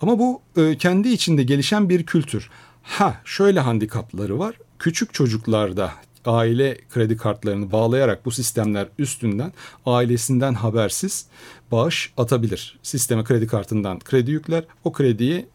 Ama 0.00 0.18
bu 0.18 0.40
e, 0.56 0.76
kendi 0.78 1.08
içinde 1.08 1.42
gelişen 1.42 1.88
bir 1.88 2.06
kültür. 2.06 2.50
Ha 2.86 3.20
şöyle 3.24 3.60
handikapları 3.60 4.38
var. 4.38 4.54
Küçük 4.78 5.14
çocuklarda 5.14 5.92
aile 6.24 6.78
kredi 6.90 7.16
kartlarını 7.16 7.72
bağlayarak 7.72 8.24
bu 8.24 8.30
sistemler 8.30 8.88
üstünden 8.98 9.52
ailesinden 9.86 10.54
habersiz 10.54 11.26
bağış 11.72 12.12
atabilir. 12.16 12.78
Sisteme 12.82 13.24
kredi 13.24 13.46
kartından 13.46 13.98
kredi 13.98 14.30
yükler. 14.30 14.64
O 14.84 14.92
krediyi 14.92 15.46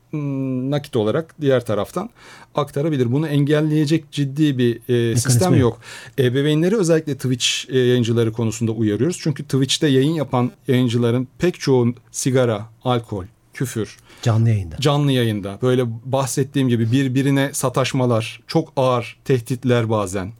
nakit 0.69 0.95
olarak 0.95 1.35
diğer 1.41 1.65
taraftan 1.65 2.09
aktarabilir. 2.55 3.11
Bunu 3.11 3.27
engelleyecek 3.27 4.11
ciddi 4.11 4.57
bir 4.57 4.81
e, 4.89 5.15
sistem 5.15 5.55
yok. 5.55 5.79
Ebeveynleri 6.19 6.77
özellikle 6.77 7.15
Twitch 7.15 7.47
e, 7.69 7.79
yayıncıları 7.79 8.31
konusunda 8.31 8.71
uyarıyoruz. 8.71 9.17
Çünkü 9.21 9.43
Twitch'te 9.43 9.87
yayın 9.87 10.13
yapan 10.13 10.51
yayıncıların 10.67 11.27
pek 11.39 11.59
çoğu 11.59 11.93
sigara, 12.11 12.65
alkol, 12.83 13.25
küfür, 13.53 13.97
Canlı 14.21 14.49
yayında. 14.49 14.75
canlı 14.79 15.11
yayında 15.11 15.59
böyle 15.61 15.83
bahsettiğim 16.05 16.69
gibi 16.69 16.91
birbirine 16.91 17.49
sataşmalar, 17.53 18.41
çok 18.47 18.73
ağır 18.75 19.17
tehditler 19.25 19.89
bazen, 19.89 20.33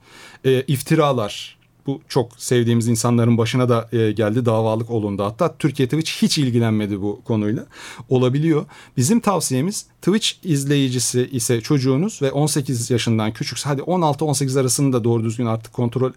e, 0.45 0.61
iftiralar. 0.61 1.61
Bu 1.87 2.01
çok 2.07 2.31
sevdiğimiz 2.37 2.87
insanların 2.87 3.37
başına 3.37 3.69
da 3.69 3.89
e, 3.91 4.11
geldi 4.11 4.45
davalık 4.45 4.89
olundu. 4.89 5.23
Hatta 5.23 5.57
Türkiye 5.57 5.87
Twitch 5.87 6.11
hiç 6.11 6.37
ilgilenmedi 6.37 7.01
bu 7.01 7.21
konuyla. 7.25 7.65
Olabiliyor. 8.09 8.65
Bizim 8.97 9.19
tavsiyemiz 9.19 9.85
Twitch 10.01 10.29
izleyicisi 10.43 11.29
ise 11.31 11.61
çocuğunuz 11.61 12.21
ve 12.21 12.31
18 12.31 12.91
yaşından 12.91 13.33
küçükse 13.33 13.69
hadi 13.69 13.81
16-18 13.81 14.59
arasını 14.59 14.93
da 14.93 15.03
doğru 15.03 15.23
düzgün 15.23 15.45
artık 15.45 15.73
kontrol 15.73 16.11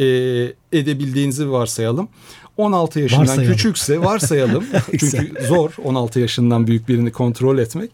e, 0.00 0.04
edebildiğinizi 0.72 1.50
varsayalım. 1.50 2.08
16 2.60 3.00
yaşından 3.00 3.22
Varsayalım. 3.22 3.52
küçükse 3.52 4.00
varsayalım. 4.00 4.64
Çünkü 4.98 5.32
zor 5.48 5.70
16 5.84 6.20
yaşından 6.20 6.66
büyük 6.66 6.88
birini 6.88 7.12
kontrol 7.12 7.58
etmek. 7.58 7.90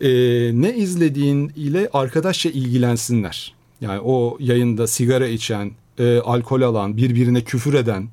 Ee, 0.00 0.08
ne 0.54 0.74
izlediğin 0.76 1.52
ile 1.56 1.88
arkadaşça 1.92 2.48
ilgilensinler. 2.48 3.54
Yani 3.80 4.00
o 4.00 4.36
yayında 4.40 4.86
sigara 4.86 5.26
içen, 5.26 5.70
e, 5.98 6.18
alkol 6.18 6.62
alan, 6.62 6.96
birbirine 6.96 7.40
küfür 7.40 7.74
eden, 7.74 8.08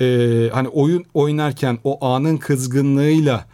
e, 0.00 0.06
hani 0.52 0.68
oyun 0.68 1.04
oynarken 1.14 1.78
o 1.84 2.06
anın 2.06 2.36
kızgınlığıyla 2.36 3.46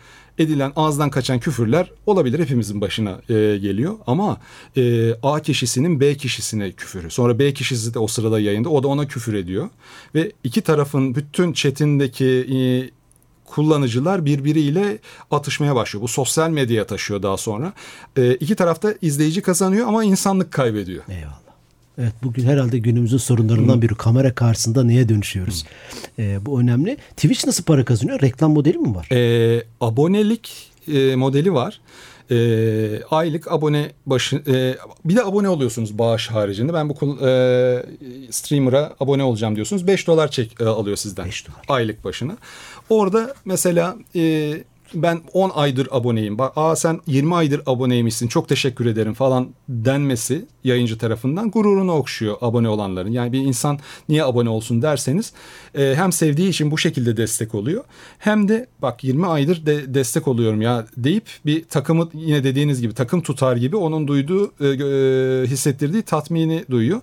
edilen 0.43 0.73
ağızdan 0.77 1.11
kaçan 1.11 1.41
küfürler 1.41 1.91
olabilir 2.07 2.39
hepimizin 2.39 2.81
başına 2.81 3.11
e, 3.11 3.35
geliyor 3.59 3.95
ama 4.07 4.41
e, 4.77 5.13
A 5.23 5.41
kişisinin 5.41 6.01
B 6.01 6.17
kişisine 6.17 6.73
küfürü 6.73 7.11
sonra 7.11 7.39
B 7.39 7.55
kişisi 7.55 7.95
de 7.95 7.99
o 7.99 8.07
sırada 8.07 8.41
yayında 8.41 8.69
o 8.69 8.83
da 8.83 8.89
ona 8.89 9.07
küfür 9.07 9.35
ediyor 9.35 9.69
ve 10.15 10.33
iki 10.45 10.61
tarafın 10.61 11.15
bütün 11.15 11.53
chatindeki 11.53 12.27
e, 12.27 12.59
kullanıcılar 13.47 14.25
birbiriyle 14.25 14.99
atışmaya 15.31 15.75
başlıyor. 15.75 16.03
Bu 16.03 16.09
sosyal 16.09 16.51
medyaya 16.51 16.87
taşıyor 16.87 17.23
daha 17.23 17.37
sonra. 17.37 17.73
E, 18.17 18.35
iki 18.35 18.55
tarafta 18.57 18.95
izleyici 19.03 19.43
kazanıyor 19.43 19.89
ama 19.89 20.05
insanlık 20.05 20.53
kaybediyor. 20.53 21.05
Eyvallah. 21.09 21.42
Evet 22.03 22.13
bugün 22.23 22.45
herhalde 22.45 22.79
günümüzün 22.79 23.17
sorunlarından 23.17 23.83
biri 23.83 23.95
kamera 23.95 24.35
karşısında 24.35 24.85
neye 24.85 25.09
dönüşüyoruz? 25.09 25.65
Ee, 26.19 26.47
bu 26.47 26.61
önemli. 26.61 26.97
Twitch 27.17 27.47
nasıl 27.47 27.65
para 27.65 27.85
kazanıyor? 27.85 28.21
Reklam 28.21 28.53
modeli 28.53 28.79
mi 28.79 28.95
var? 28.95 29.09
E, 29.13 29.63
abonelik 29.81 30.71
e, 30.89 31.17
modeli 31.17 31.55
var. 31.55 31.81
E, 32.31 33.03
aylık 33.11 33.53
abone 33.53 33.93
başı 34.07 34.37
e, 34.37 34.77
bir 35.05 35.17
de 35.17 35.25
abone 35.25 35.49
oluyorsunuz 35.49 35.99
bağış 35.99 36.31
haricinde. 36.31 36.75
Ben 36.75 36.89
bu 36.89 37.27
e, 37.27 37.83
streamer'a 38.31 38.93
abone 39.01 39.23
olacağım 39.23 39.55
diyorsunuz. 39.57 39.87
5 39.87 40.07
dolar 40.07 40.31
çek 40.31 40.61
e, 40.61 40.65
alıyor 40.65 40.97
sizden. 40.97 41.27
Beş 41.27 41.49
dolar. 41.49 41.61
Aylık 41.69 42.05
başına. 42.05 42.37
Orada 42.89 43.35
mesela 43.45 43.97
e, 44.17 44.55
ben 44.95 45.21
10 45.33 45.51
aydır 45.51 45.89
aboneyim. 45.91 46.39
Bak 46.39 46.53
aa 46.57 46.77
sen 46.77 47.01
20 47.07 47.35
aydır 47.35 47.63
aboneymişsin. 47.67 48.29
Çok 48.29 48.49
teşekkür 48.49 48.87
ederim 48.87 49.15
falan 49.15 49.49
denmesi 49.69 50.45
yayıncı 50.65 50.99
tarafından 50.99 51.51
gururunu 51.51 51.93
okşuyor 51.93 52.37
abone 52.41 52.69
olanların. 52.69 53.11
Yani 53.11 53.33
bir 53.33 53.39
insan 53.39 53.79
niye 54.09 54.25
abone 54.25 54.49
olsun 54.49 54.83
derseniz 54.83 55.33
e, 55.75 55.95
hem 55.97 56.13
sevdiği 56.13 56.49
için 56.49 56.71
bu 56.71 56.79
şekilde 56.79 57.17
destek 57.17 57.55
oluyor. 57.55 57.85
Hem 58.19 58.49
de 58.49 58.67
bak 58.83 59.05
20 59.05 59.27
aydır 59.27 59.67
de 59.67 59.95
destek 59.95 60.29
oluyorum 60.29 60.63
ya 60.63 60.87
deyip 60.97 61.25
bir 61.47 61.65
takımı 61.65 62.09
yine 62.15 62.45
dediğiniz 62.45 62.81
gibi 62.81 62.95
takım 62.95 63.23
tutar 63.23 63.57
gibi 63.57 63.77
onun 63.77 64.09
duyduğu 64.09 64.53
e, 64.61 64.67
e, 64.67 65.47
hissettirdiği 65.47 66.03
tatmini 66.03 66.65
duyuyor. 66.71 67.01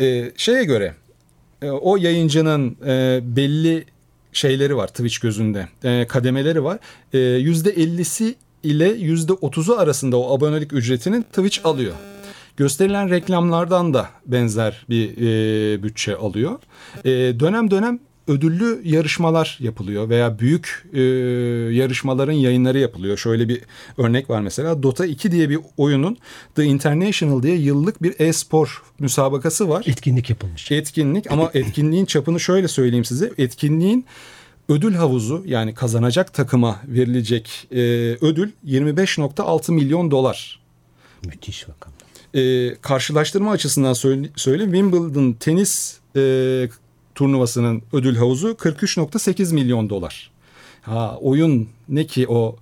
E, 0.00 0.32
şeye 0.36 0.64
göre 0.64 0.94
e, 1.62 1.70
o 1.70 1.96
yayıncının 1.96 2.76
e, 2.86 3.20
belli 3.22 3.84
şeyleri 4.32 4.76
var 4.76 4.88
Twitch 4.88 5.20
gözünde. 5.20 5.68
E, 5.84 6.06
kademeleri 6.06 6.64
var. 6.64 6.78
E, 7.12 7.18
%50'si 7.18 8.34
ile 8.62 8.88
%30'u 8.88 9.78
arasında 9.78 10.16
o 10.16 10.36
abonelik 10.36 10.72
ücretinin 10.72 11.22
Twitch 11.22 11.66
alıyor. 11.66 11.94
Gösterilen 12.56 13.10
reklamlardan 13.10 13.94
da 13.94 14.08
benzer 14.26 14.86
bir 14.88 15.10
e, 15.16 15.82
bütçe 15.82 16.16
alıyor. 16.16 16.58
E, 17.04 17.10
dönem 17.40 17.70
dönem 17.70 17.98
ödüllü 18.30 18.80
yarışmalar 18.84 19.56
yapılıyor 19.60 20.08
veya 20.08 20.38
büyük 20.38 20.86
e, 20.92 21.00
yarışmaların 21.74 22.32
yayınları 22.32 22.78
yapılıyor. 22.78 23.16
Şöyle 23.16 23.48
bir 23.48 23.60
örnek 23.98 24.30
var 24.30 24.40
mesela 24.40 24.82
Dota 24.82 25.06
2 25.06 25.32
diye 25.32 25.50
bir 25.50 25.58
oyunun 25.76 26.16
The 26.54 26.64
International 26.64 27.42
diye 27.42 27.56
yıllık 27.56 28.02
bir 28.02 28.14
e-spor 28.20 28.82
müsabakası 28.98 29.68
var 29.68 29.84
Etkinlik 29.86 30.30
yapılmış. 30.30 30.70
etkinlik 30.70 31.32
ama 31.32 31.50
etkinliğin 31.54 32.04
çapını 32.04 32.40
şöyle 32.40 32.68
söyleyeyim 32.68 33.04
size. 33.04 33.32
Etkinliğin 33.38 34.04
ödül 34.68 34.94
havuzu 34.94 35.42
yani 35.46 35.74
kazanacak 35.74 36.34
takıma 36.34 36.80
verilecek 36.86 37.68
e, 37.72 37.78
ödül 38.20 38.50
25.6 38.66 39.72
milyon 39.72 40.10
dolar. 40.10 40.60
Müthiş 41.24 41.66
rakam. 41.68 41.92
E, 42.34 42.74
karşılaştırma 42.74 43.50
açısından 43.50 43.92
söyle, 43.92 44.28
söyleyeyim 44.36 44.72
Wimbledon 44.72 45.32
tenis 45.32 45.98
e, 46.16 46.20
turnuvasının 47.14 47.82
ödül 47.92 48.16
havuzu 48.16 48.48
43.8 48.48 49.54
milyon 49.54 49.90
dolar. 49.90 50.30
Ha 50.82 51.16
oyun 51.20 51.68
ne 51.88 52.06
ki 52.06 52.28
o 52.28 52.56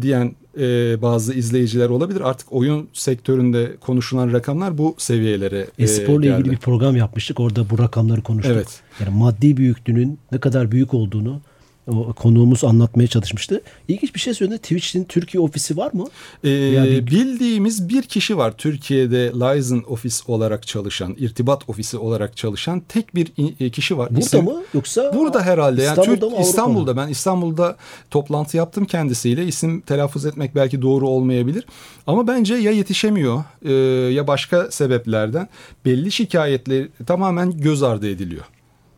diyen 0.00 0.34
e, 0.58 0.62
bazı 1.02 1.34
izleyiciler 1.34 1.88
olabilir. 1.88 2.20
Artık 2.20 2.52
oyun 2.52 2.88
sektöründe 2.92 3.76
konuşulan 3.80 4.32
rakamlar 4.32 4.78
bu 4.78 4.94
seviyelere 4.98 5.66
e, 5.78 5.82
E-sporla 5.82 6.26
ilgili 6.26 6.36
geldi. 6.38 6.50
bir 6.50 6.56
program 6.56 6.96
yapmıştık. 6.96 7.40
Orada 7.40 7.70
bu 7.70 7.78
rakamları 7.78 8.22
konuştuk. 8.22 8.52
Evet. 8.54 8.80
Yani 9.00 9.18
maddi 9.18 9.56
büyüklüğünün 9.56 10.18
ne 10.32 10.38
kadar 10.40 10.70
büyük 10.72 10.94
olduğunu 10.94 11.40
o 11.88 12.12
konuğumuz 12.12 12.64
anlatmaya 12.64 13.06
çalışmıştı. 13.06 13.62
İlginç 13.88 14.14
bir 14.14 14.20
şey 14.20 14.34
söyledi. 14.34 14.58
Twitch'in 14.58 15.04
Türkiye 15.04 15.40
ofisi 15.40 15.76
var 15.76 15.90
mı? 15.92 16.04
Ee, 16.44 16.48
bir- 16.48 17.06
bildiğimiz 17.06 17.88
bir 17.88 18.02
kişi 18.02 18.36
var 18.38 18.54
Türkiye'de 18.58 19.32
liaison 19.34 19.84
ofis 19.88 20.22
olarak 20.28 20.66
çalışan, 20.66 21.14
irtibat 21.18 21.68
ofisi 21.68 21.96
olarak 21.98 22.36
çalışan 22.36 22.80
tek 22.88 23.14
bir 23.14 23.32
i- 23.60 23.70
kişi 23.70 23.98
var. 23.98 24.08
Burada 24.10 24.20
İsim- 24.20 24.44
mı 24.44 24.62
yoksa 24.74 25.12
Burada 25.14 25.42
herhalde. 25.42 25.82
Yani 25.82 25.90
İstanbul'da 26.00 26.20
Türk- 26.20 26.22
mı 26.22 26.26
Avrupa'da 26.26 26.42
mı? 26.42 26.48
İstanbul'da 26.50 26.96
ben 26.96 27.08
İstanbul'da 27.08 27.76
toplantı 28.10 28.56
yaptım 28.56 28.84
kendisiyle. 28.84 29.44
İsim 29.46 29.80
telaffuz 29.80 30.26
etmek 30.26 30.54
belki 30.54 30.82
doğru 30.82 31.08
olmayabilir. 31.08 31.64
Ama 32.06 32.26
bence 32.26 32.54
ya 32.54 32.70
yetişemiyor 32.70 33.44
e, 33.64 33.72
ya 34.12 34.26
başka 34.26 34.70
sebeplerden 34.70 35.48
belli 35.84 36.12
şikayetler 36.12 36.86
tamamen 37.06 37.60
göz 37.60 37.82
ardı 37.82 38.10
ediliyor. 38.10 38.44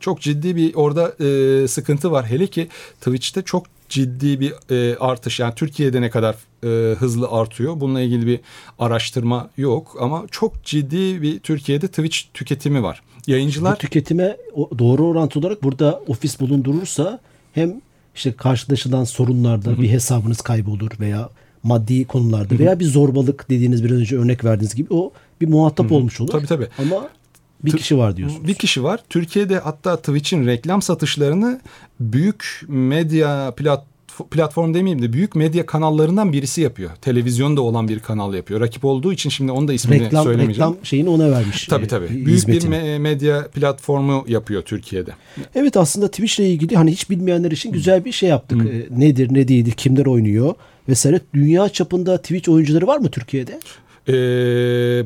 Çok 0.01 0.21
ciddi 0.21 0.57
bir 0.57 0.75
orada 0.75 1.25
e, 1.25 1.69
sıkıntı 1.69 2.11
var. 2.13 2.27
Hele 2.27 2.47
ki 2.47 2.69
Twitch'te 3.01 3.43
çok 3.43 3.67
ciddi 3.89 4.41
bir 4.41 4.53
e, 4.71 4.97
artış. 4.97 5.41
Yani 5.41 5.55
Türkiye'de 5.55 6.01
ne 6.01 6.11
kadar 6.11 6.37
e, 6.65 6.95
hızlı 6.95 7.29
artıyor. 7.31 7.81
Bununla 7.81 8.01
ilgili 8.01 8.27
bir 8.27 8.41
araştırma 8.79 9.51
yok 9.57 9.97
ama 10.01 10.25
çok 10.31 10.65
ciddi 10.65 11.23
bir 11.23 11.39
Türkiye'de 11.41 11.89
Twitch 11.89 12.19
tüketimi 12.35 12.83
var. 12.83 13.03
bu 13.27 13.31
Yayıncılar 13.31 13.77
tüketime 13.77 14.37
o- 14.55 14.71
doğru 14.79 15.07
orantı 15.07 15.39
olarak 15.39 15.63
burada 15.63 16.01
ofis 16.09 16.41
bulundurursa 16.41 17.21
hem 17.53 17.81
işte 18.15 18.33
karşılaşılan 18.33 19.05
sorunlarda 19.05 19.79
bir 19.83 19.91
hesabınız 19.91 20.41
kaybolur 20.41 20.91
veya 21.01 21.29
maddi 21.63 22.05
konularda 22.05 22.59
veya 22.59 22.81
bir 22.81 22.85
zorbalık 22.85 23.51
dediğiniz 23.51 23.85
bir 23.85 23.91
önce 23.91 24.19
örnek 24.19 24.45
verdiğiniz 24.45 24.75
gibi 24.75 24.95
o 24.95 25.13
bir 25.41 25.49
muhatap 25.49 25.93
olmuş 25.93 26.21
olur. 26.21 26.33
Tabii, 26.33 26.47
tabii. 26.47 26.69
Ama 26.79 27.09
bir 27.65 27.73
kişi 27.73 27.99
var 27.99 28.17
diyorsunuz. 28.17 28.49
Bir 28.49 28.55
kişi 28.55 28.83
var. 28.83 29.01
Türkiye'de 29.11 29.59
hatta 29.59 29.97
Twitch'in 29.97 30.47
reklam 30.47 30.83
satışlarını 30.83 31.61
büyük 32.01 32.63
medya 32.69 33.55
plat 33.57 33.85
platform 34.31 34.75
demeyeyim 34.75 35.03
de 35.03 35.13
büyük 35.13 35.35
medya 35.35 35.67
kanallarından 35.67 36.33
birisi 36.33 36.61
yapıyor. 36.61 36.91
Televizyonda 37.01 37.61
olan 37.61 37.89
bir 37.89 37.99
kanal 37.99 38.35
yapıyor. 38.35 38.61
Rakip 38.61 38.85
olduğu 38.85 39.13
için 39.13 39.31
şimdi 39.31 39.53
onu 39.53 39.69
da 39.69 39.73
ismini 39.73 40.01
reklam 40.05 40.25
söylemeyeceğim. 40.25 40.71
reklam 40.71 40.87
şeyini 40.87 41.09
ona 41.09 41.31
vermiş. 41.31 41.67
Tabii 41.67 41.85
e, 41.85 41.89
tabii. 41.89 42.09
Büyük 42.11 42.29
hizmetini. 42.29 42.71
bir 42.71 42.77
me- 42.77 42.99
medya 42.99 43.49
platformu 43.49 44.25
yapıyor 44.29 44.63
Türkiye'de. 44.63 45.11
Evet 45.55 45.77
aslında 45.77 46.09
Twitch 46.09 46.41
ile 46.41 46.51
ilgili 46.51 46.77
hani 46.77 46.93
hiç 46.93 47.11
bilmeyenler 47.11 47.51
için 47.51 47.73
güzel 47.73 48.05
bir 48.05 48.13
şey 48.13 48.29
yaptık. 48.29 48.61
E, 48.61 49.01
nedir, 49.01 49.29
ne 49.35 49.49
değildir, 49.49 49.73
kimler 49.73 50.07
oynuyor 50.07 50.55
vesaire. 50.89 51.21
Dünya 51.35 51.69
çapında 51.69 52.19
Twitch 52.19 52.49
oyuncuları 52.49 52.87
var 52.87 52.99
mı 52.99 53.11
Türkiye'de? 53.11 53.61
Ee, 54.09 55.05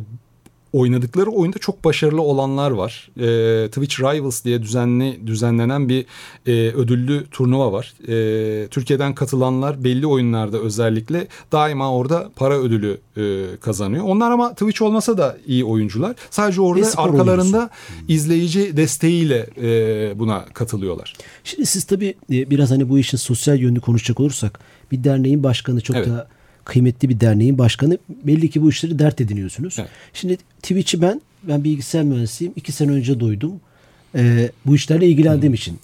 oynadıkları 0.75 1.31
oyunda 1.31 1.59
çok 1.59 1.85
başarılı 1.85 2.23
olanlar 2.23 2.71
var. 2.71 3.11
Ee, 3.17 3.69
Twitch 3.69 4.01
Rivals 4.01 4.45
diye 4.45 4.63
düzenli 4.63 5.27
düzenlenen 5.27 5.89
bir 5.89 6.07
e, 6.47 6.53
ödüllü 6.53 7.27
turnuva 7.31 7.73
var. 7.73 7.95
Ee, 8.09 8.69
Türkiye'den 8.69 9.15
katılanlar 9.15 9.85
belli 9.85 10.07
oyunlarda 10.07 10.59
özellikle 10.59 11.27
daima 11.53 11.93
orada 11.95 12.31
para 12.37 12.59
ödülü 12.59 12.99
e, 13.17 13.45
kazanıyor. 13.61 14.05
Onlar 14.05 14.31
ama 14.31 14.53
Twitch 14.53 14.83
olmasa 14.83 15.19
da 15.19 15.37
iyi 15.47 15.65
oyuncular. 15.65 16.17
Sadece 16.31 16.61
orada 16.61 16.81
E-spor 16.81 17.09
arkalarında 17.09 17.71
izleyici 18.09 18.77
desteğiyle 18.77 19.47
e, 19.63 20.19
buna 20.19 20.45
katılıyorlar. 20.45 21.15
Şimdi 21.45 21.67
siz 21.67 21.85
tabii 21.85 22.15
e, 22.33 22.51
biraz 22.51 22.71
hani 22.71 22.89
bu 22.89 22.99
işin 22.99 23.19
sosyal 23.19 23.59
yönünü 23.59 23.81
konuşacak 23.81 24.21
olursak 24.21 24.61
bir 24.93 25.05
derneğin 25.05 25.43
başkanı 25.43 25.81
çok 25.81 25.97
Evet. 25.97 26.09
da 26.09 26.29
kıymetli 26.65 27.09
bir 27.09 27.21
derneğin 27.21 27.59
başkanı. 27.59 27.99
Belli 28.09 28.51
ki 28.51 28.63
bu 28.63 28.71
işleri 28.71 28.99
dert 28.99 29.21
ediniyorsunuz. 29.21 29.77
Evet. 29.79 29.91
Şimdi 30.13 30.37
Twitch'i 30.63 31.03
ben, 31.03 31.21
ben 31.43 31.65
bilgisayar 31.65 32.03
mühendisiyim. 32.03 32.53
iki 32.57 32.73
sene 32.73 32.91
önce 32.91 33.21
duydum. 33.21 33.53
Ee, 34.15 34.51
bu 34.67 34.75
işlerle 34.75 35.09
ilgilendiğim 35.09 35.55
için. 35.55 35.79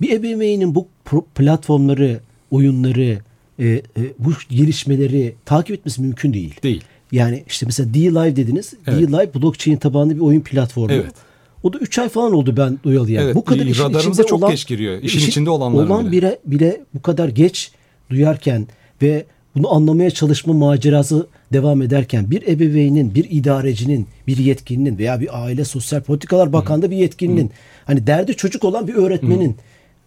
Bir 0.00 0.10
ebeveynin 0.10 0.74
bu 0.74 0.88
platformları, 1.34 2.20
oyunları, 2.50 3.18
e, 3.58 3.66
e, 3.68 3.82
bu 4.18 4.32
gelişmeleri 4.50 5.34
takip 5.44 5.76
etmesi 5.76 6.02
mümkün 6.02 6.32
değil. 6.32 6.54
Değil. 6.62 6.84
Yani 7.12 7.44
işte 7.48 7.66
mesela 7.66 7.94
D-Live 7.94 8.36
dediniz. 8.36 8.74
Evet. 8.86 9.00
D-Live 9.00 9.34
blockchain 9.34 9.76
tabanlı 9.76 10.16
bir 10.16 10.20
oyun 10.20 10.40
platformu. 10.40 10.92
Evet. 10.92 11.14
O 11.62 11.72
da 11.72 11.78
3 11.78 11.98
ay 11.98 12.08
falan 12.08 12.32
oldu 12.32 12.54
ben 12.56 12.78
duyalı 12.84 13.10
yani. 13.10 13.24
Evet, 13.24 13.34
bu 13.34 13.44
kadar 13.44 13.66
işin 13.66 13.88
içinde 13.88 14.26
çok 14.26 14.38
olan, 14.38 14.50
geç 14.50 14.66
giriyor. 14.66 15.02
İşin 15.02 15.28
içinde 15.28 15.50
olanların 15.50 15.90
olan 15.90 16.12
bile. 16.12 16.12
bile. 16.12 16.38
bile 16.46 16.80
bu 16.94 17.02
kadar 17.02 17.28
geç 17.28 17.72
duyarken 18.10 18.66
ve 19.02 19.24
bunu 19.56 19.74
anlamaya 19.74 20.10
çalışma 20.10 20.52
macerası 20.52 21.26
devam 21.52 21.82
ederken 21.82 22.30
bir 22.30 22.42
ebeveynin, 22.42 23.14
bir 23.14 23.26
idarecinin, 23.30 24.06
bir 24.26 24.36
yetkilinin 24.36 24.98
veya 24.98 25.20
bir 25.20 25.44
aile 25.44 25.64
sosyal 25.64 26.00
politikalar 26.00 26.52
bakanlığı 26.52 26.90
bir 26.90 26.96
yetkilinin 26.96 27.50
hani 27.84 28.06
derdi 28.06 28.36
çocuk 28.36 28.64
olan 28.64 28.88
bir 28.88 28.94
öğretmenin 28.94 29.56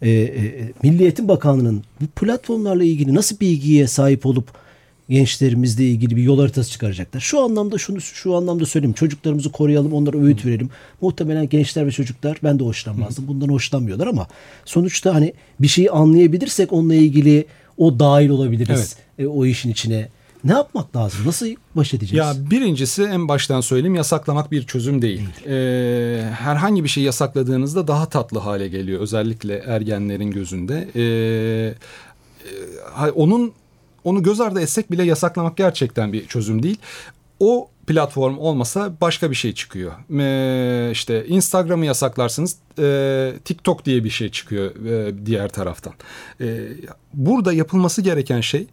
e, 0.01 0.10
e, 0.12 0.41
Milli 0.84 1.03
Eğitim 1.03 1.27
Bakanlığı'nın 1.27 1.84
bu 2.01 2.05
platformlarla 2.05 2.84
ilgili 2.84 3.15
nasıl 3.15 3.39
bilgiye 3.39 3.88
sahip 3.88 4.25
olup 4.25 4.65
gençlerimizle 5.10 5.84
ilgili 5.84 6.15
bir 6.15 6.23
yol 6.23 6.39
haritası 6.39 6.71
çıkaracaklar. 6.71 7.19
Şu 7.19 7.39
anlamda 7.39 7.77
şunu 7.77 8.01
şu 8.01 8.36
anlamda 8.36 8.65
söyleyeyim. 8.65 8.93
Çocuklarımızı 8.93 9.51
koruyalım, 9.51 9.93
onlara 9.93 10.17
öğüt 10.17 10.45
verelim. 10.45 10.69
Muhtemelen 11.01 11.49
gençler 11.49 11.88
ve 11.88 11.91
çocuklar 11.91 12.38
ben 12.43 12.60
de 12.60 12.63
hoşlanmazdım. 12.63 13.27
Bundan 13.27 13.49
hoşlanmıyorlar 13.49 14.08
ama 14.08 14.27
sonuçta 14.65 15.13
hani 15.13 15.34
bir 15.60 15.67
şeyi 15.67 15.91
anlayabilirsek 15.91 16.73
onunla 16.73 16.95
ilgili 16.95 17.45
o 17.78 18.00
dahil 18.00 18.30
olabiliriz 18.30 18.96
e, 19.20 19.28
o 19.28 19.46
işin 19.46 19.70
içine. 19.70 20.10
Ne 20.44 20.52
yapmak 20.52 20.96
lazım? 20.96 21.20
Nasıl 21.26 21.48
baş 21.76 21.94
edeceğiz? 21.94 22.26
Ya 22.26 22.50
birincisi 22.52 23.04
en 23.04 23.28
baştan 23.28 23.62
söyleyeyim 23.62 23.96
yasaklamak 23.96 24.52
bir 24.52 24.64
çözüm 24.64 25.02
değil. 25.02 25.22
Ee, 25.48 26.24
herhangi 26.40 26.84
bir 26.84 26.90
şey 26.90 27.04
yasakladığınızda 27.04 27.88
daha 27.88 28.10
tatlı 28.10 28.40
hale 28.40 28.68
geliyor 28.68 29.02
özellikle 29.02 29.58
ergenlerin 29.58 30.32
gözünde. 30.32 30.90
Ee, 30.96 31.74
e, 33.06 33.12
onun 33.12 33.54
onu 34.04 34.24
göz 34.24 34.42
ardı 34.42 34.62
etsek 34.62 34.92
bile 34.92 35.04
yasaklamak 35.04 35.58
gerçekten 35.58 36.14
bir 36.14 36.28
çözüm 36.28 36.64
değil. 36.64 36.78
O 37.40 37.70
platform 37.88 38.38
olmasa 38.38 38.93
başka 39.02 39.32
bir 39.32 39.36
şey 39.36 39.54
çıkıyor. 39.54 39.91
Ee, 40.19 40.91
işte 40.91 41.26
Instagram'ı 41.28 41.86
yasaklarsınız 41.86 42.58
e, 42.80 43.34
TikTok 43.45 43.86
diye 43.86 44.04
bir 44.04 44.10
şey 44.10 44.30
çıkıyor 44.30 44.86
e, 44.86 45.26
diğer 45.26 45.50
taraftan. 45.50 45.93
Ee, 46.41 46.67
burada 47.13 47.54
yapılması 47.54 48.02
gereken 48.02 48.41
şey 48.41 48.67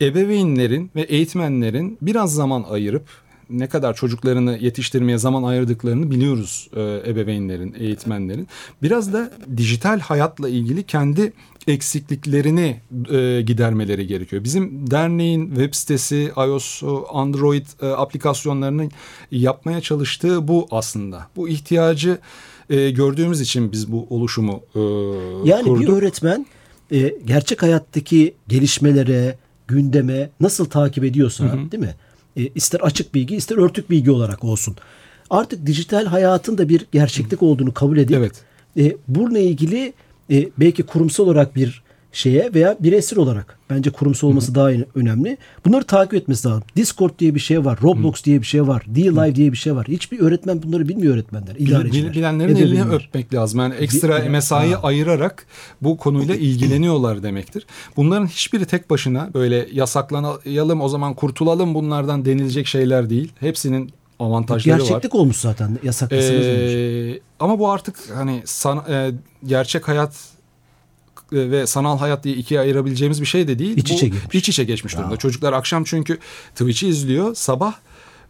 ebeveynlerin 0.00 0.90
ve 0.96 1.02
eğitmenlerin 1.02 1.98
biraz 2.02 2.34
zaman 2.34 2.64
ayırıp 2.70 3.08
ne 3.50 3.68
kadar 3.68 3.94
çocuklarını 3.94 4.58
yetiştirmeye 4.60 5.18
zaman 5.18 5.42
ayırdıklarını 5.42 6.10
biliyoruz 6.10 6.70
e, 6.76 6.80
ebeveynlerin, 7.10 7.74
eğitmenlerin. 7.78 8.48
Biraz 8.82 9.12
da 9.12 9.32
dijital 9.56 10.00
hayatla 10.00 10.48
ilgili 10.48 10.82
kendi 10.82 11.32
eksikliklerini 11.66 12.80
e, 13.10 13.42
gidermeleri 13.42 14.06
gerekiyor. 14.06 14.44
Bizim 14.44 14.90
derneğin 14.90 15.46
web 15.48 15.74
sitesi, 15.74 16.32
iOS, 16.36 16.82
Android 17.12 17.66
e, 17.82 17.86
aplikasyonlarının 17.86 18.90
yapmaya 19.30 19.80
çalıştığı 19.80 20.48
bu 20.48 20.68
aslında. 20.70 21.26
Bu 21.36 21.48
ihtiyacı 21.48 22.18
e, 22.70 22.90
gördüğümüz 22.90 23.40
için 23.40 23.72
biz 23.72 23.92
bu 23.92 24.06
oluşumu 24.10 24.62
e, 24.74 24.80
yani 25.48 25.64
kurduk. 25.64 25.82
bir 25.82 25.88
öğretmen 25.88 26.46
e, 26.92 27.14
gerçek 27.24 27.62
hayattaki 27.62 28.34
gelişmelere, 28.48 29.38
gündeme 29.68 30.30
nasıl 30.40 30.64
takip 30.64 31.04
ediyorsa 31.04 31.52
değil 31.72 31.82
mi? 31.82 31.94
E, 32.36 32.46
ister 32.46 32.80
açık 32.80 33.14
bilgi 33.14 33.36
ister 33.36 33.56
örtük 33.56 33.90
bilgi 33.90 34.10
olarak 34.10 34.44
olsun. 34.44 34.76
Artık 35.30 35.66
dijital 35.66 36.06
hayatın 36.06 36.58
da 36.58 36.68
bir 36.68 36.86
gerçeklik 36.92 37.42
olduğunu 37.42 37.74
kabul 37.74 37.96
edip 37.96 38.16
Evet. 38.16 38.32
e, 38.76 38.96
bununla 39.08 39.38
ilgili 39.38 39.92
e, 40.30 40.48
belki 40.58 40.82
kurumsal 40.82 41.24
olarak 41.24 41.56
bir 41.56 41.82
şeye 42.12 42.50
veya 42.54 42.76
bireysel 42.80 43.18
olarak 43.18 43.58
bence 43.70 43.90
kurumsal 43.90 44.28
olması 44.28 44.54
daha 44.54 44.70
önemli. 44.94 45.36
Bunları 45.66 45.84
takip 45.84 46.14
etmesi 46.14 46.48
lazım. 46.48 46.62
Discord 46.76 47.10
diye 47.18 47.34
bir 47.34 47.40
şey 47.40 47.64
var, 47.64 47.78
Roblox 47.82 48.24
diye 48.24 48.40
bir 48.40 48.46
şey 48.46 48.66
var, 48.66 48.82
D-Live 48.88 49.34
diye 49.34 49.52
bir 49.52 49.56
şey 49.56 49.74
var. 49.76 49.86
Hiçbir 49.88 50.20
öğretmen 50.20 50.62
bunları 50.62 50.88
bilmiyor 50.88 51.14
öğretmenler, 51.14 51.54
idareciler. 51.58 52.10
bil- 52.12 52.16
bilenlerin 52.18 52.56
elini 52.56 52.82
öpmek 52.84 53.34
lazım. 53.34 53.60
Yani 53.60 53.74
ekstra 53.74 54.22
Bil- 54.24 54.30
mesai 54.30 54.70
Ha. 54.72 54.80
ayırarak 54.82 55.46
bu 55.82 55.96
konuyla 55.96 56.34
ilgileniyorlar 56.34 57.22
demektir. 57.22 57.66
Bunların 57.96 58.26
hiçbiri 58.26 58.66
tek 58.66 58.90
başına 58.90 59.30
böyle 59.34 59.68
yasaklanalım 59.72 60.80
o 60.80 60.88
zaman 60.88 61.14
kurtulalım 61.14 61.74
bunlardan 61.74 62.24
denilecek 62.24 62.66
şeyler 62.66 63.10
değil. 63.10 63.32
Hepsinin 63.40 63.90
avantajları 64.18 64.74
var. 64.74 64.80
Gerçeklik 64.88 65.14
olmuş 65.14 65.36
zaten 65.36 65.78
olacak? 66.36 67.16
Ee, 67.16 67.20
ama 67.40 67.58
bu 67.58 67.70
artık 67.70 67.96
hani 68.14 68.42
san- 68.44 68.84
e, 68.90 69.10
gerçek 69.44 69.88
hayat 69.88 70.12
e, 71.32 71.50
ve 71.50 71.66
sanal 71.66 71.98
hayat 71.98 72.24
diye 72.24 72.34
ikiye 72.34 72.60
ayırabileceğimiz 72.60 73.20
bir 73.20 73.26
şey 73.26 73.48
de 73.48 73.58
değil. 73.58 73.76
İç 73.76 73.90
içe 73.90 74.08
geçmiş. 74.08 74.34
iç 74.34 74.48
içe 74.48 74.64
geçmiş 74.64 74.96
durumda. 74.96 75.16
Çocuklar 75.16 75.52
akşam 75.52 75.84
çünkü 75.84 76.18
Twitch'i 76.54 76.88
izliyor. 76.88 77.34
Sabah 77.34 77.74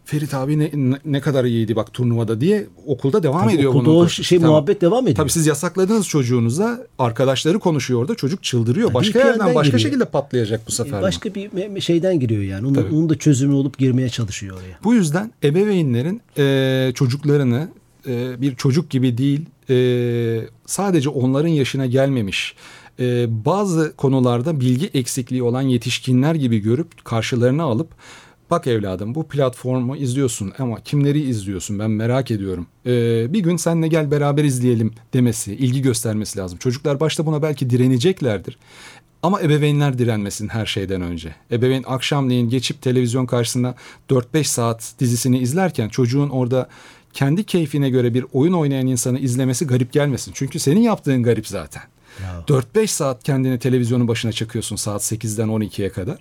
Ferit 0.07 0.33
abi 0.33 0.59
ne, 0.59 0.71
ne- 1.05 1.21
kadar 1.21 1.45
iyiydi 1.45 1.75
bak 1.75 1.93
turnuvada 1.93 2.41
diye 2.41 2.67
okulda 2.85 3.23
devam 3.23 3.43
Tabii 3.43 3.53
ediyor 3.55 3.69
okulda 3.71 3.85
bunun 3.85 3.95
o 3.99 4.03
koşusu. 4.03 4.23
şey 4.23 4.39
Tamam. 4.39 4.51
muhabbet 4.53 4.81
devam 4.81 5.03
ediyor. 5.03 5.15
Tabii 5.15 5.29
siz 5.31 5.47
yasakladığınız 5.47 6.07
çocuğunuza 6.07 6.87
arkadaşları 6.99 7.59
konuşuyor 7.59 8.01
orada 8.01 8.15
çocuk 8.15 8.43
çıldırıyor. 8.43 8.93
Başka 8.93 9.19
VPN'den 9.19 9.27
yerden 9.31 9.55
başka 9.55 9.61
giriyor. 9.63 9.79
şekilde 9.79 10.05
patlayacak 10.05 10.67
bu 10.67 10.71
sefer. 10.71 10.99
bu. 10.99 11.03
Başka 11.03 11.35
bir 11.35 11.49
me- 11.49 11.67
me- 11.73 11.81
şeyden 11.81 12.19
giriyor 12.19 12.43
yani. 12.43 12.65
Onun, 12.67 12.73
Tabii. 12.73 12.95
onun 12.95 13.09
da 13.09 13.17
çözümü 13.17 13.53
olup 13.53 13.77
girmeye 13.77 14.09
çalışıyor 14.09 14.57
oraya. 14.57 14.77
Bu 14.83 14.93
yüzden 14.93 15.31
ebeveynlerin 15.43 16.21
e, 16.37 16.91
çocuklarını 16.95 17.67
e, 18.07 18.41
bir 18.41 18.55
çocuk 18.55 18.89
gibi 18.89 19.17
değil 19.17 19.45
e, 19.69 19.75
sadece 20.65 21.09
onların 21.09 21.47
yaşına 21.49 21.85
gelmemiş 21.85 22.55
e, 22.99 23.25
bazı 23.45 23.93
konularda 23.97 24.59
bilgi 24.59 24.87
eksikliği 24.93 25.43
olan 25.43 25.61
yetişkinler 25.61 26.35
gibi 26.35 26.59
görüp 26.59 27.05
karşılarına 27.05 27.63
alıp 27.63 27.87
bak 28.51 28.67
evladım 28.67 29.15
bu 29.15 29.27
platformu 29.27 29.95
izliyorsun 29.95 30.53
ama 30.59 30.79
kimleri 30.83 31.21
izliyorsun 31.21 31.79
ben 31.79 31.91
merak 31.91 32.31
ediyorum. 32.31 32.67
E, 32.85 32.91
bir 33.33 33.39
gün 33.39 33.57
senle 33.57 33.87
gel 33.87 34.11
beraber 34.11 34.43
izleyelim 34.43 34.93
demesi, 35.13 35.55
ilgi 35.55 35.81
göstermesi 35.81 36.39
lazım. 36.39 36.57
Çocuklar 36.57 36.99
başta 36.99 37.25
buna 37.25 37.41
belki 37.41 37.69
direneceklerdir. 37.69 38.57
Ama 39.23 39.41
ebeveynler 39.41 39.97
direnmesin 39.97 40.47
her 40.47 40.65
şeyden 40.65 41.01
önce. 41.01 41.35
Ebeveyn 41.51 41.83
akşamleyin 41.87 42.49
geçip 42.49 42.81
televizyon 42.81 43.25
karşısında 43.25 43.75
4-5 44.09 44.43
saat 44.43 44.93
dizisini 44.99 45.39
izlerken 45.39 45.89
çocuğun 45.89 46.29
orada 46.29 46.69
kendi 47.13 47.43
keyfine 47.43 47.89
göre 47.89 48.13
bir 48.13 48.25
oyun 48.33 48.53
oynayan 48.53 48.87
insanı 48.87 49.19
izlemesi 49.19 49.67
garip 49.67 49.93
gelmesin. 49.93 50.31
Çünkü 50.35 50.59
senin 50.59 50.81
yaptığın 50.81 51.23
garip 51.23 51.47
zaten. 51.47 51.83
4-5 52.47 52.87
saat 52.87 53.23
kendini 53.23 53.59
televizyonun 53.59 54.07
başına 54.07 54.31
çakıyorsun 54.31 54.75
saat 54.75 55.01
8'den 55.01 55.47
12'ye 55.47 55.89
kadar. 55.89 56.17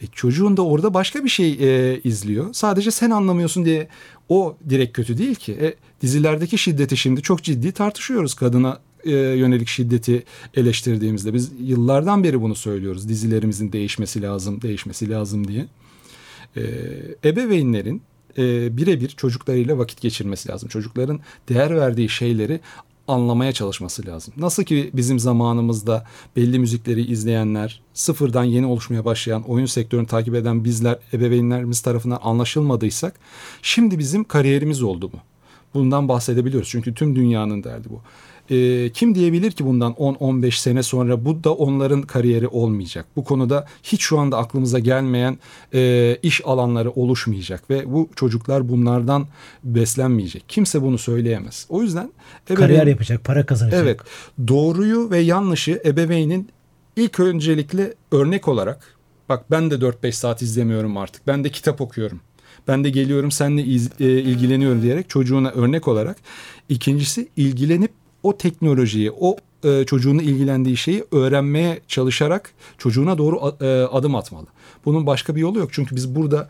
E, 0.00 0.06
çocuğun 0.06 0.56
da 0.56 0.62
orada 0.62 0.94
başka 0.94 1.24
bir 1.24 1.28
şey 1.28 1.52
e, 1.60 2.00
izliyor. 2.04 2.52
Sadece 2.52 2.90
sen 2.90 3.10
anlamıyorsun 3.10 3.64
diye 3.64 3.88
o 4.28 4.56
direkt 4.68 4.96
kötü 4.96 5.18
değil 5.18 5.34
ki. 5.34 5.52
E, 5.52 5.74
dizilerdeki 6.02 6.58
şiddeti 6.58 6.96
şimdi 6.96 7.22
çok 7.22 7.42
ciddi 7.42 7.72
tartışıyoruz. 7.72 8.34
Kadına 8.34 8.80
e, 9.04 9.10
yönelik 9.12 9.68
şiddeti 9.68 10.24
eleştirdiğimizde 10.54 11.34
biz 11.34 11.52
yıllardan 11.60 12.24
beri 12.24 12.40
bunu 12.40 12.54
söylüyoruz. 12.54 13.08
Dizilerimizin 13.08 13.72
değişmesi 13.72 14.22
lazım, 14.22 14.62
değişmesi 14.62 15.10
lazım 15.10 15.48
diye. 15.48 15.66
E, 16.56 16.62
ebeveynlerin 17.24 18.02
e, 18.38 18.76
birebir 18.76 19.08
çocuklarıyla 19.08 19.78
vakit 19.78 20.00
geçirmesi 20.00 20.48
lazım. 20.48 20.68
Çocukların 20.68 21.20
değer 21.48 21.76
verdiği 21.76 22.08
şeyleri 22.08 22.60
anlamaya 23.08 23.52
çalışması 23.52 24.06
lazım. 24.06 24.34
Nasıl 24.36 24.64
ki 24.64 24.90
bizim 24.92 25.18
zamanımızda 25.18 26.06
belli 26.36 26.58
müzikleri 26.58 27.04
izleyenler, 27.04 27.80
sıfırdan 27.94 28.44
yeni 28.44 28.66
oluşmaya 28.66 29.04
başlayan 29.04 29.42
oyun 29.42 29.66
sektörünü 29.66 30.06
takip 30.06 30.34
eden 30.34 30.64
bizler 30.64 30.98
ebeveynlerimiz 31.12 31.80
tarafından 31.80 32.18
anlaşılmadıysak, 32.22 33.14
şimdi 33.62 33.98
bizim 33.98 34.24
kariyerimiz 34.24 34.82
oldu 34.82 35.10
bu. 35.12 35.16
Bundan 35.74 36.08
bahsedebiliyoruz 36.08 36.68
çünkü 36.68 36.94
tüm 36.94 37.16
dünyanın 37.16 37.64
derdi 37.64 37.88
bu. 37.90 38.00
Ee, 38.50 38.90
kim 38.94 39.14
diyebilir 39.14 39.50
ki 39.50 39.66
bundan 39.66 39.92
10-15 39.92 40.60
sene 40.60 40.82
sonra 40.82 41.24
bu 41.24 41.44
da 41.44 41.54
onların 41.54 42.02
kariyeri 42.02 42.48
olmayacak. 42.48 43.06
Bu 43.16 43.24
konuda 43.24 43.66
hiç 43.82 44.02
şu 44.02 44.18
anda 44.18 44.38
aklımıza 44.38 44.78
gelmeyen 44.78 45.38
e, 45.74 46.16
iş 46.22 46.40
alanları 46.46 46.90
oluşmayacak 46.90 47.70
ve 47.70 47.92
bu 47.92 48.08
çocuklar 48.16 48.68
bunlardan 48.68 49.26
beslenmeyecek. 49.64 50.44
Kimse 50.48 50.82
bunu 50.82 50.98
söyleyemez. 50.98 51.66
O 51.68 51.82
yüzden 51.82 52.12
Kariyer 52.54 52.86
yapacak, 52.86 53.24
para 53.24 53.46
kazanacak. 53.46 53.80
Evet. 53.82 54.00
Doğruyu 54.48 55.10
ve 55.10 55.18
yanlışı 55.18 55.82
ebeveynin 55.84 56.48
ilk 56.96 57.20
öncelikle 57.20 57.94
örnek 58.12 58.48
olarak 58.48 58.94
bak 59.28 59.44
ben 59.50 59.70
de 59.70 59.74
4-5 59.74 60.12
saat 60.12 60.42
izlemiyorum 60.42 60.96
artık. 60.96 61.26
Ben 61.26 61.44
de 61.44 61.50
kitap 61.50 61.80
okuyorum. 61.80 62.20
Ben 62.68 62.84
de 62.84 62.90
geliyorum 62.90 63.30
seninle 63.30 63.62
iz- 63.64 64.00
e, 64.00 64.04
ilgileniyorum 64.04 64.82
diyerek 64.82 65.08
çocuğuna 65.10 65.50
örnek 65.50 65.88
olarak. 65.88 66.16
İkincisi 66.68 67.28
ilgilenip 67.36 67.90
o 68.22 68.36
teknolojiyi, 68.36 69.10
o 69.20 69.36
e, 69.64 69.84
çocuğunu 69.84 70.22
ilgilendiği 70.22 70.76
şeyi 70.76 71.04
öğrenmeye 71.12 71.80
çalışarak 71.88 72.50
çocuğuna 72.78 73.18
doğru 73.18 73.56
e, 73.60 73.66
adım 73.82 74.14
atmalı. 74.14 74.46
Bunun 74.84 75.06
başka 75.06 75.36
bir 75.36 75.40
yolu 75.40 75.58
yok. 75.58 75.68
Çünkü 75.72 75.96
biz 75.96 76.14
burada 76.14 76.48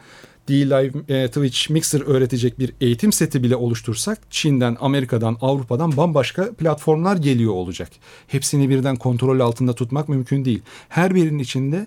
D-Live, 0.48 0.92
e, 1.08 1.26
Twitch, 1.26 1.70
Mixer 1.70 2.00
öğretecek 2.00 2.58
bir 2.58 2.72
eğitim 2.80 3.12
seti 3.12 3.42
bile 3.42 3.56
oluştursak 3.56 4.18
Çin'den, 4.30 4.76
Amerika'dan, 4.80 5.36
Avrupa'dan 5.40 5.96
bambaşka 5.96 6.52
platformlar 6.52 7.16
geliyor 7.16 7.52
olacak. 7.52 7.90
Hepsini 8.26 8.68
birden 8.68 8.96
kontrol 8.96 9.40
altında 9.40 9.72
tutmak 9.72 10.08
mümkün 10.08 10.44
değil. 10.44 10.62
Her 10.88 11.14
birinin 11.14 11.38
içinde 11.38 11.86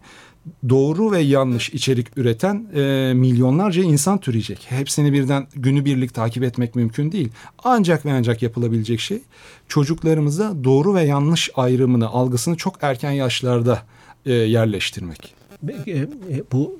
doğru 0.70 1.12
ve 1.12 1.20
yanlış 1.20 1.70
içerik 1.70 2.18
üreten 2.18 2.66
e, 2.76 3.14
milyonlarca 3.14 3.84
insan 3.84 4.18
türeyecek. 4.18 4.66
Hepsini 4.70 5.14
birden 5.14 5.48
günübirlik 5.56 6.14
takip 6.14 6.44
etmek 6.44 6.76
mümkün 6.76 7.12
değil. 7.12 7.30
Ancak 7.64 8.06
ve 8.06 8.14
ancak 8.14 8.42
yapılabilecek 8.42 9.00
şey 9.00 9.22
çocuklarımıza 9.68 10.64
doğru 10.64 10.96
ve 10.96 11.02
yanlış 11.02 11.50
ayrımını, 11.56 12.08
algısını 12.08 12.58
çok 12.58 12.78
erken 12.82 13.12
yaşlarda 13.12 13.80
e, 14.26 14.34
yerleştirmek. 14.34 15.34
E, 15.88 15.92
e, 15.92 16.08
bu 16.52 16.80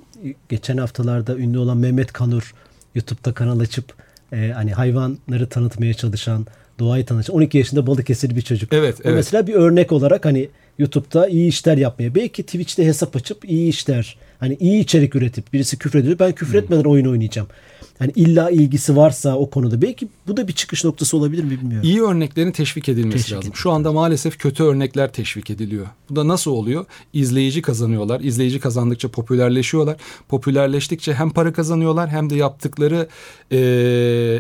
geçen 0.50 0.78
haftalarda 0.78 1.38
ünlü 1.38 1.58
olan 1.58 1.78
Mehmet 1.78 2.14
Kanur 2.14 2.54
YouTube'da 2.96 3.34
kanal 3.34 3.60
açıp 3.60 3.94
e, 4.34 4.52
hani 4.56 4.74
hayvanları 4.74 5.50
tanıtmaya 5.50 5.94
çalışan, 5.94 6.48
doğayı 6.80 7.06
tanıtacak 7.06 7.36
12 7.36 7.58
yaşında 7.58 7.88
Balıkesirli 7.88 8.36
bir 8.36 8.42
çocuk. 8.42 8.74
Evet, 8.74 8.98
evet. 9.04 9.16
Mesela 9.16 9.48
bir 9.48 9.54
örnek 9.54 9.92
olarak 9.92 10.26
hani 10.26 10.50
YouTube'da 10.80 11.28
iyi 11.28 11.50
işler 11.50 11.78
yapmaya. 11.78 12.16
Belki 12.16 12.44
Twitch'te 12.44 12.86
hesap 12.86 13.16
açıp 13.16 13.50
iyi 13.50 13.70
işler, 13.70 14.18
hani 14.40 14.58
iyi 14.60 14.80
içerik 14.80 15.16
üretip 15.16 15.54
birisi 15.54 15.78
küfür 15.78 16.00
ediyor. 16.00 16.20
Ben 16.20 16.32
küfür 16.32 16.54
hmm. 16.54 16.62
oyun 16.86 17.06
oynayacağım. 17.06 17.48
Hani 18.02 18.12
illa 18.16 18.50
ilgisi 18.50 18.96
varsa 18.96 19.36
o 19.36 19.50
konuda 19.50 19.82
belki 19.82 20.08
bu 20.28 20.38
da 20.38 20.48
bir 20.48 20.54
çıkış 20.54 20.84
noktası 20.84 21.18
olabilir 21.18 21.44
mi 21.44 21.50
bilmiyorum. 21.50 21.90
İyi 21.90 22.02
örneklerin 22.02 22.52
teşvik 22.52 22.90
edilmesi 22.90 23.18
teşvik 23.18 23.32
lazım. 23.32 23.42
Edilmesi. 23.42 23.62
Şu 23.62 23.72
anda 23.72 23.92
maalesef 23.92 24.38
kötü 24.38 24.64
örnekler 24.64 25.14
teşvik 25.14 25.50
ediliyor. 25.50 25.86
Bu 26.10 26.16
da 26.16 26.28
nasıl 26.28 26.52
oluyor? 26.52 26.86
İzleyici 27.14 27.62
kazanıyorlar. 27.62 28.20
İzleyici 28.20 28.60
kazandıkça 28.60 29.10
popülerleşiyorlar. 29.10 29.96
Popülerleştikçe 30.30 31.14
hem 31.14 31.30
para 31.30 31.54
kazanıyorlar 31.54 32.10
hem 32.10 32.30
de 32.30 32.36
yaptıkları 32.36 33.08
e, 33.52 33.60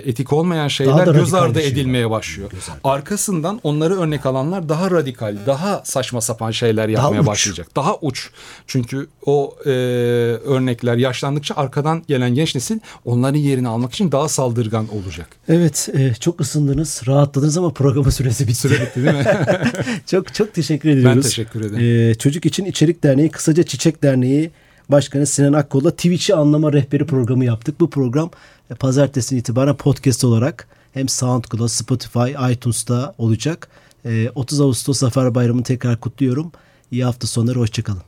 etik 0.05 0.33
olmayan 0.33 0.67
şeyler 0.67 1.07
göz 1.07 1.33
ardı 1.33 1.61
edilmeye 1.61 2.09
başlıyor. 2.09 2.51
Arkasından 2.83 3.59
onları 3.63 3.99
örnek 3.99 4.25
alanlar 4.25 4.69
daha 4.69 4.91
radikal, 4.91 5.37
daha 5.45 5.81
saçma 5.85 6.21
sapan 6.21 6.51
şeyler 6.51 6.89
yapmaya 6.89 7.21
daha 7.21 7.25
başlayacak. 7.25 7.75
Daha 7.75 7.95
uç. 7.95 8.29
Çünkü 8.67 9.07
o 9.25 9.55
e, 9.65 9.69
örnekler 9.69 10.97
yaşlandıkça 10.97 11.55
arkadan 11.55 12.03
gelen 12.07 12.35
genç 12.35 12.55
nesil 12.55 12.79
onların 13.05 13.50
yerini 13.51 13.67
almak 13.67 13.93
için 13.93 14.11
daha 14.11 14.29
saldırgan 14.29 14.87
olacak. 14.87 15.27
Evet 15.47 15.89
e, 15.93 16.13
çok 16.13 16.41
ısındınız, 16.41 17.01
rahatladınız 17.07 17.57
ama 17.57 17.73
programın 17.73 18.09
süresi 18.09 18.47
bitti. 18.47 18.59
Süre 18.59 18.81
bitti 18.81 19.03
değil 19.03 19.15
mi? 19.15 19.25
çok 20.05 20.33
çok 20.33 20.53
teşekkür 20.53 20.89
ediyoruz. 20.89 21.15
Ben 21.17 21.21
teşekkür 21.21 21.61
ederim. 21.61 22.09
E, 22.11 22.15
Çocuk 22.15 22.45
için 22.45 22.65
İçerik 22.65 23.03
Derneği, 23.03 23.29
kısaca 23.29 23.63
Çiçek 23.63 24.03
Derneği 24.03 24.51
Başkanı 24.89 25.25
Sinan 25.25 25.53
Akkol'la 25.53 25.91
Twitch'i 25.91 26.35
anlama 26.35 26.73
rehberi 26.73 27.05
programı 27.05 27.45
yaptık. 27.45 27.79
Bu 27.79 27.89
program 27.89 28.31
e, 28.69 28.75
pazartesi 28.75 29.37
itibaren 29.37 29.77
podcast 29.77 30.23
olarak 30.23 30.67
hem 30.93 31.09
SoundCloud, 31.09 31.67
Spotify, 31.67 32.51
iTunes'ta 32.51 33.15
olacak. 33.17 33.67
E, 34.05 34.29
30 34.35 34.61
Ağustos 34.61 34.99
Zafer 34.99 35.35
Bayramı'nı 35.35 35.63
tekrar 35.63 35.99
kutluyorum. 35.99 36.51
İyi 36.91 37.03
hafta 37.03 37.27
sonları, 37.27 37.59
hoşçakalın. 37.59 38.01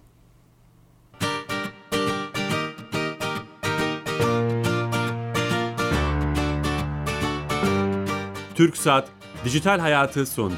Türk 8.56 8.78
Saat 8.78 9.08
Dijital 9.46 9.80
Hayatı 9.80 10.26
sondu. 10.26 10.56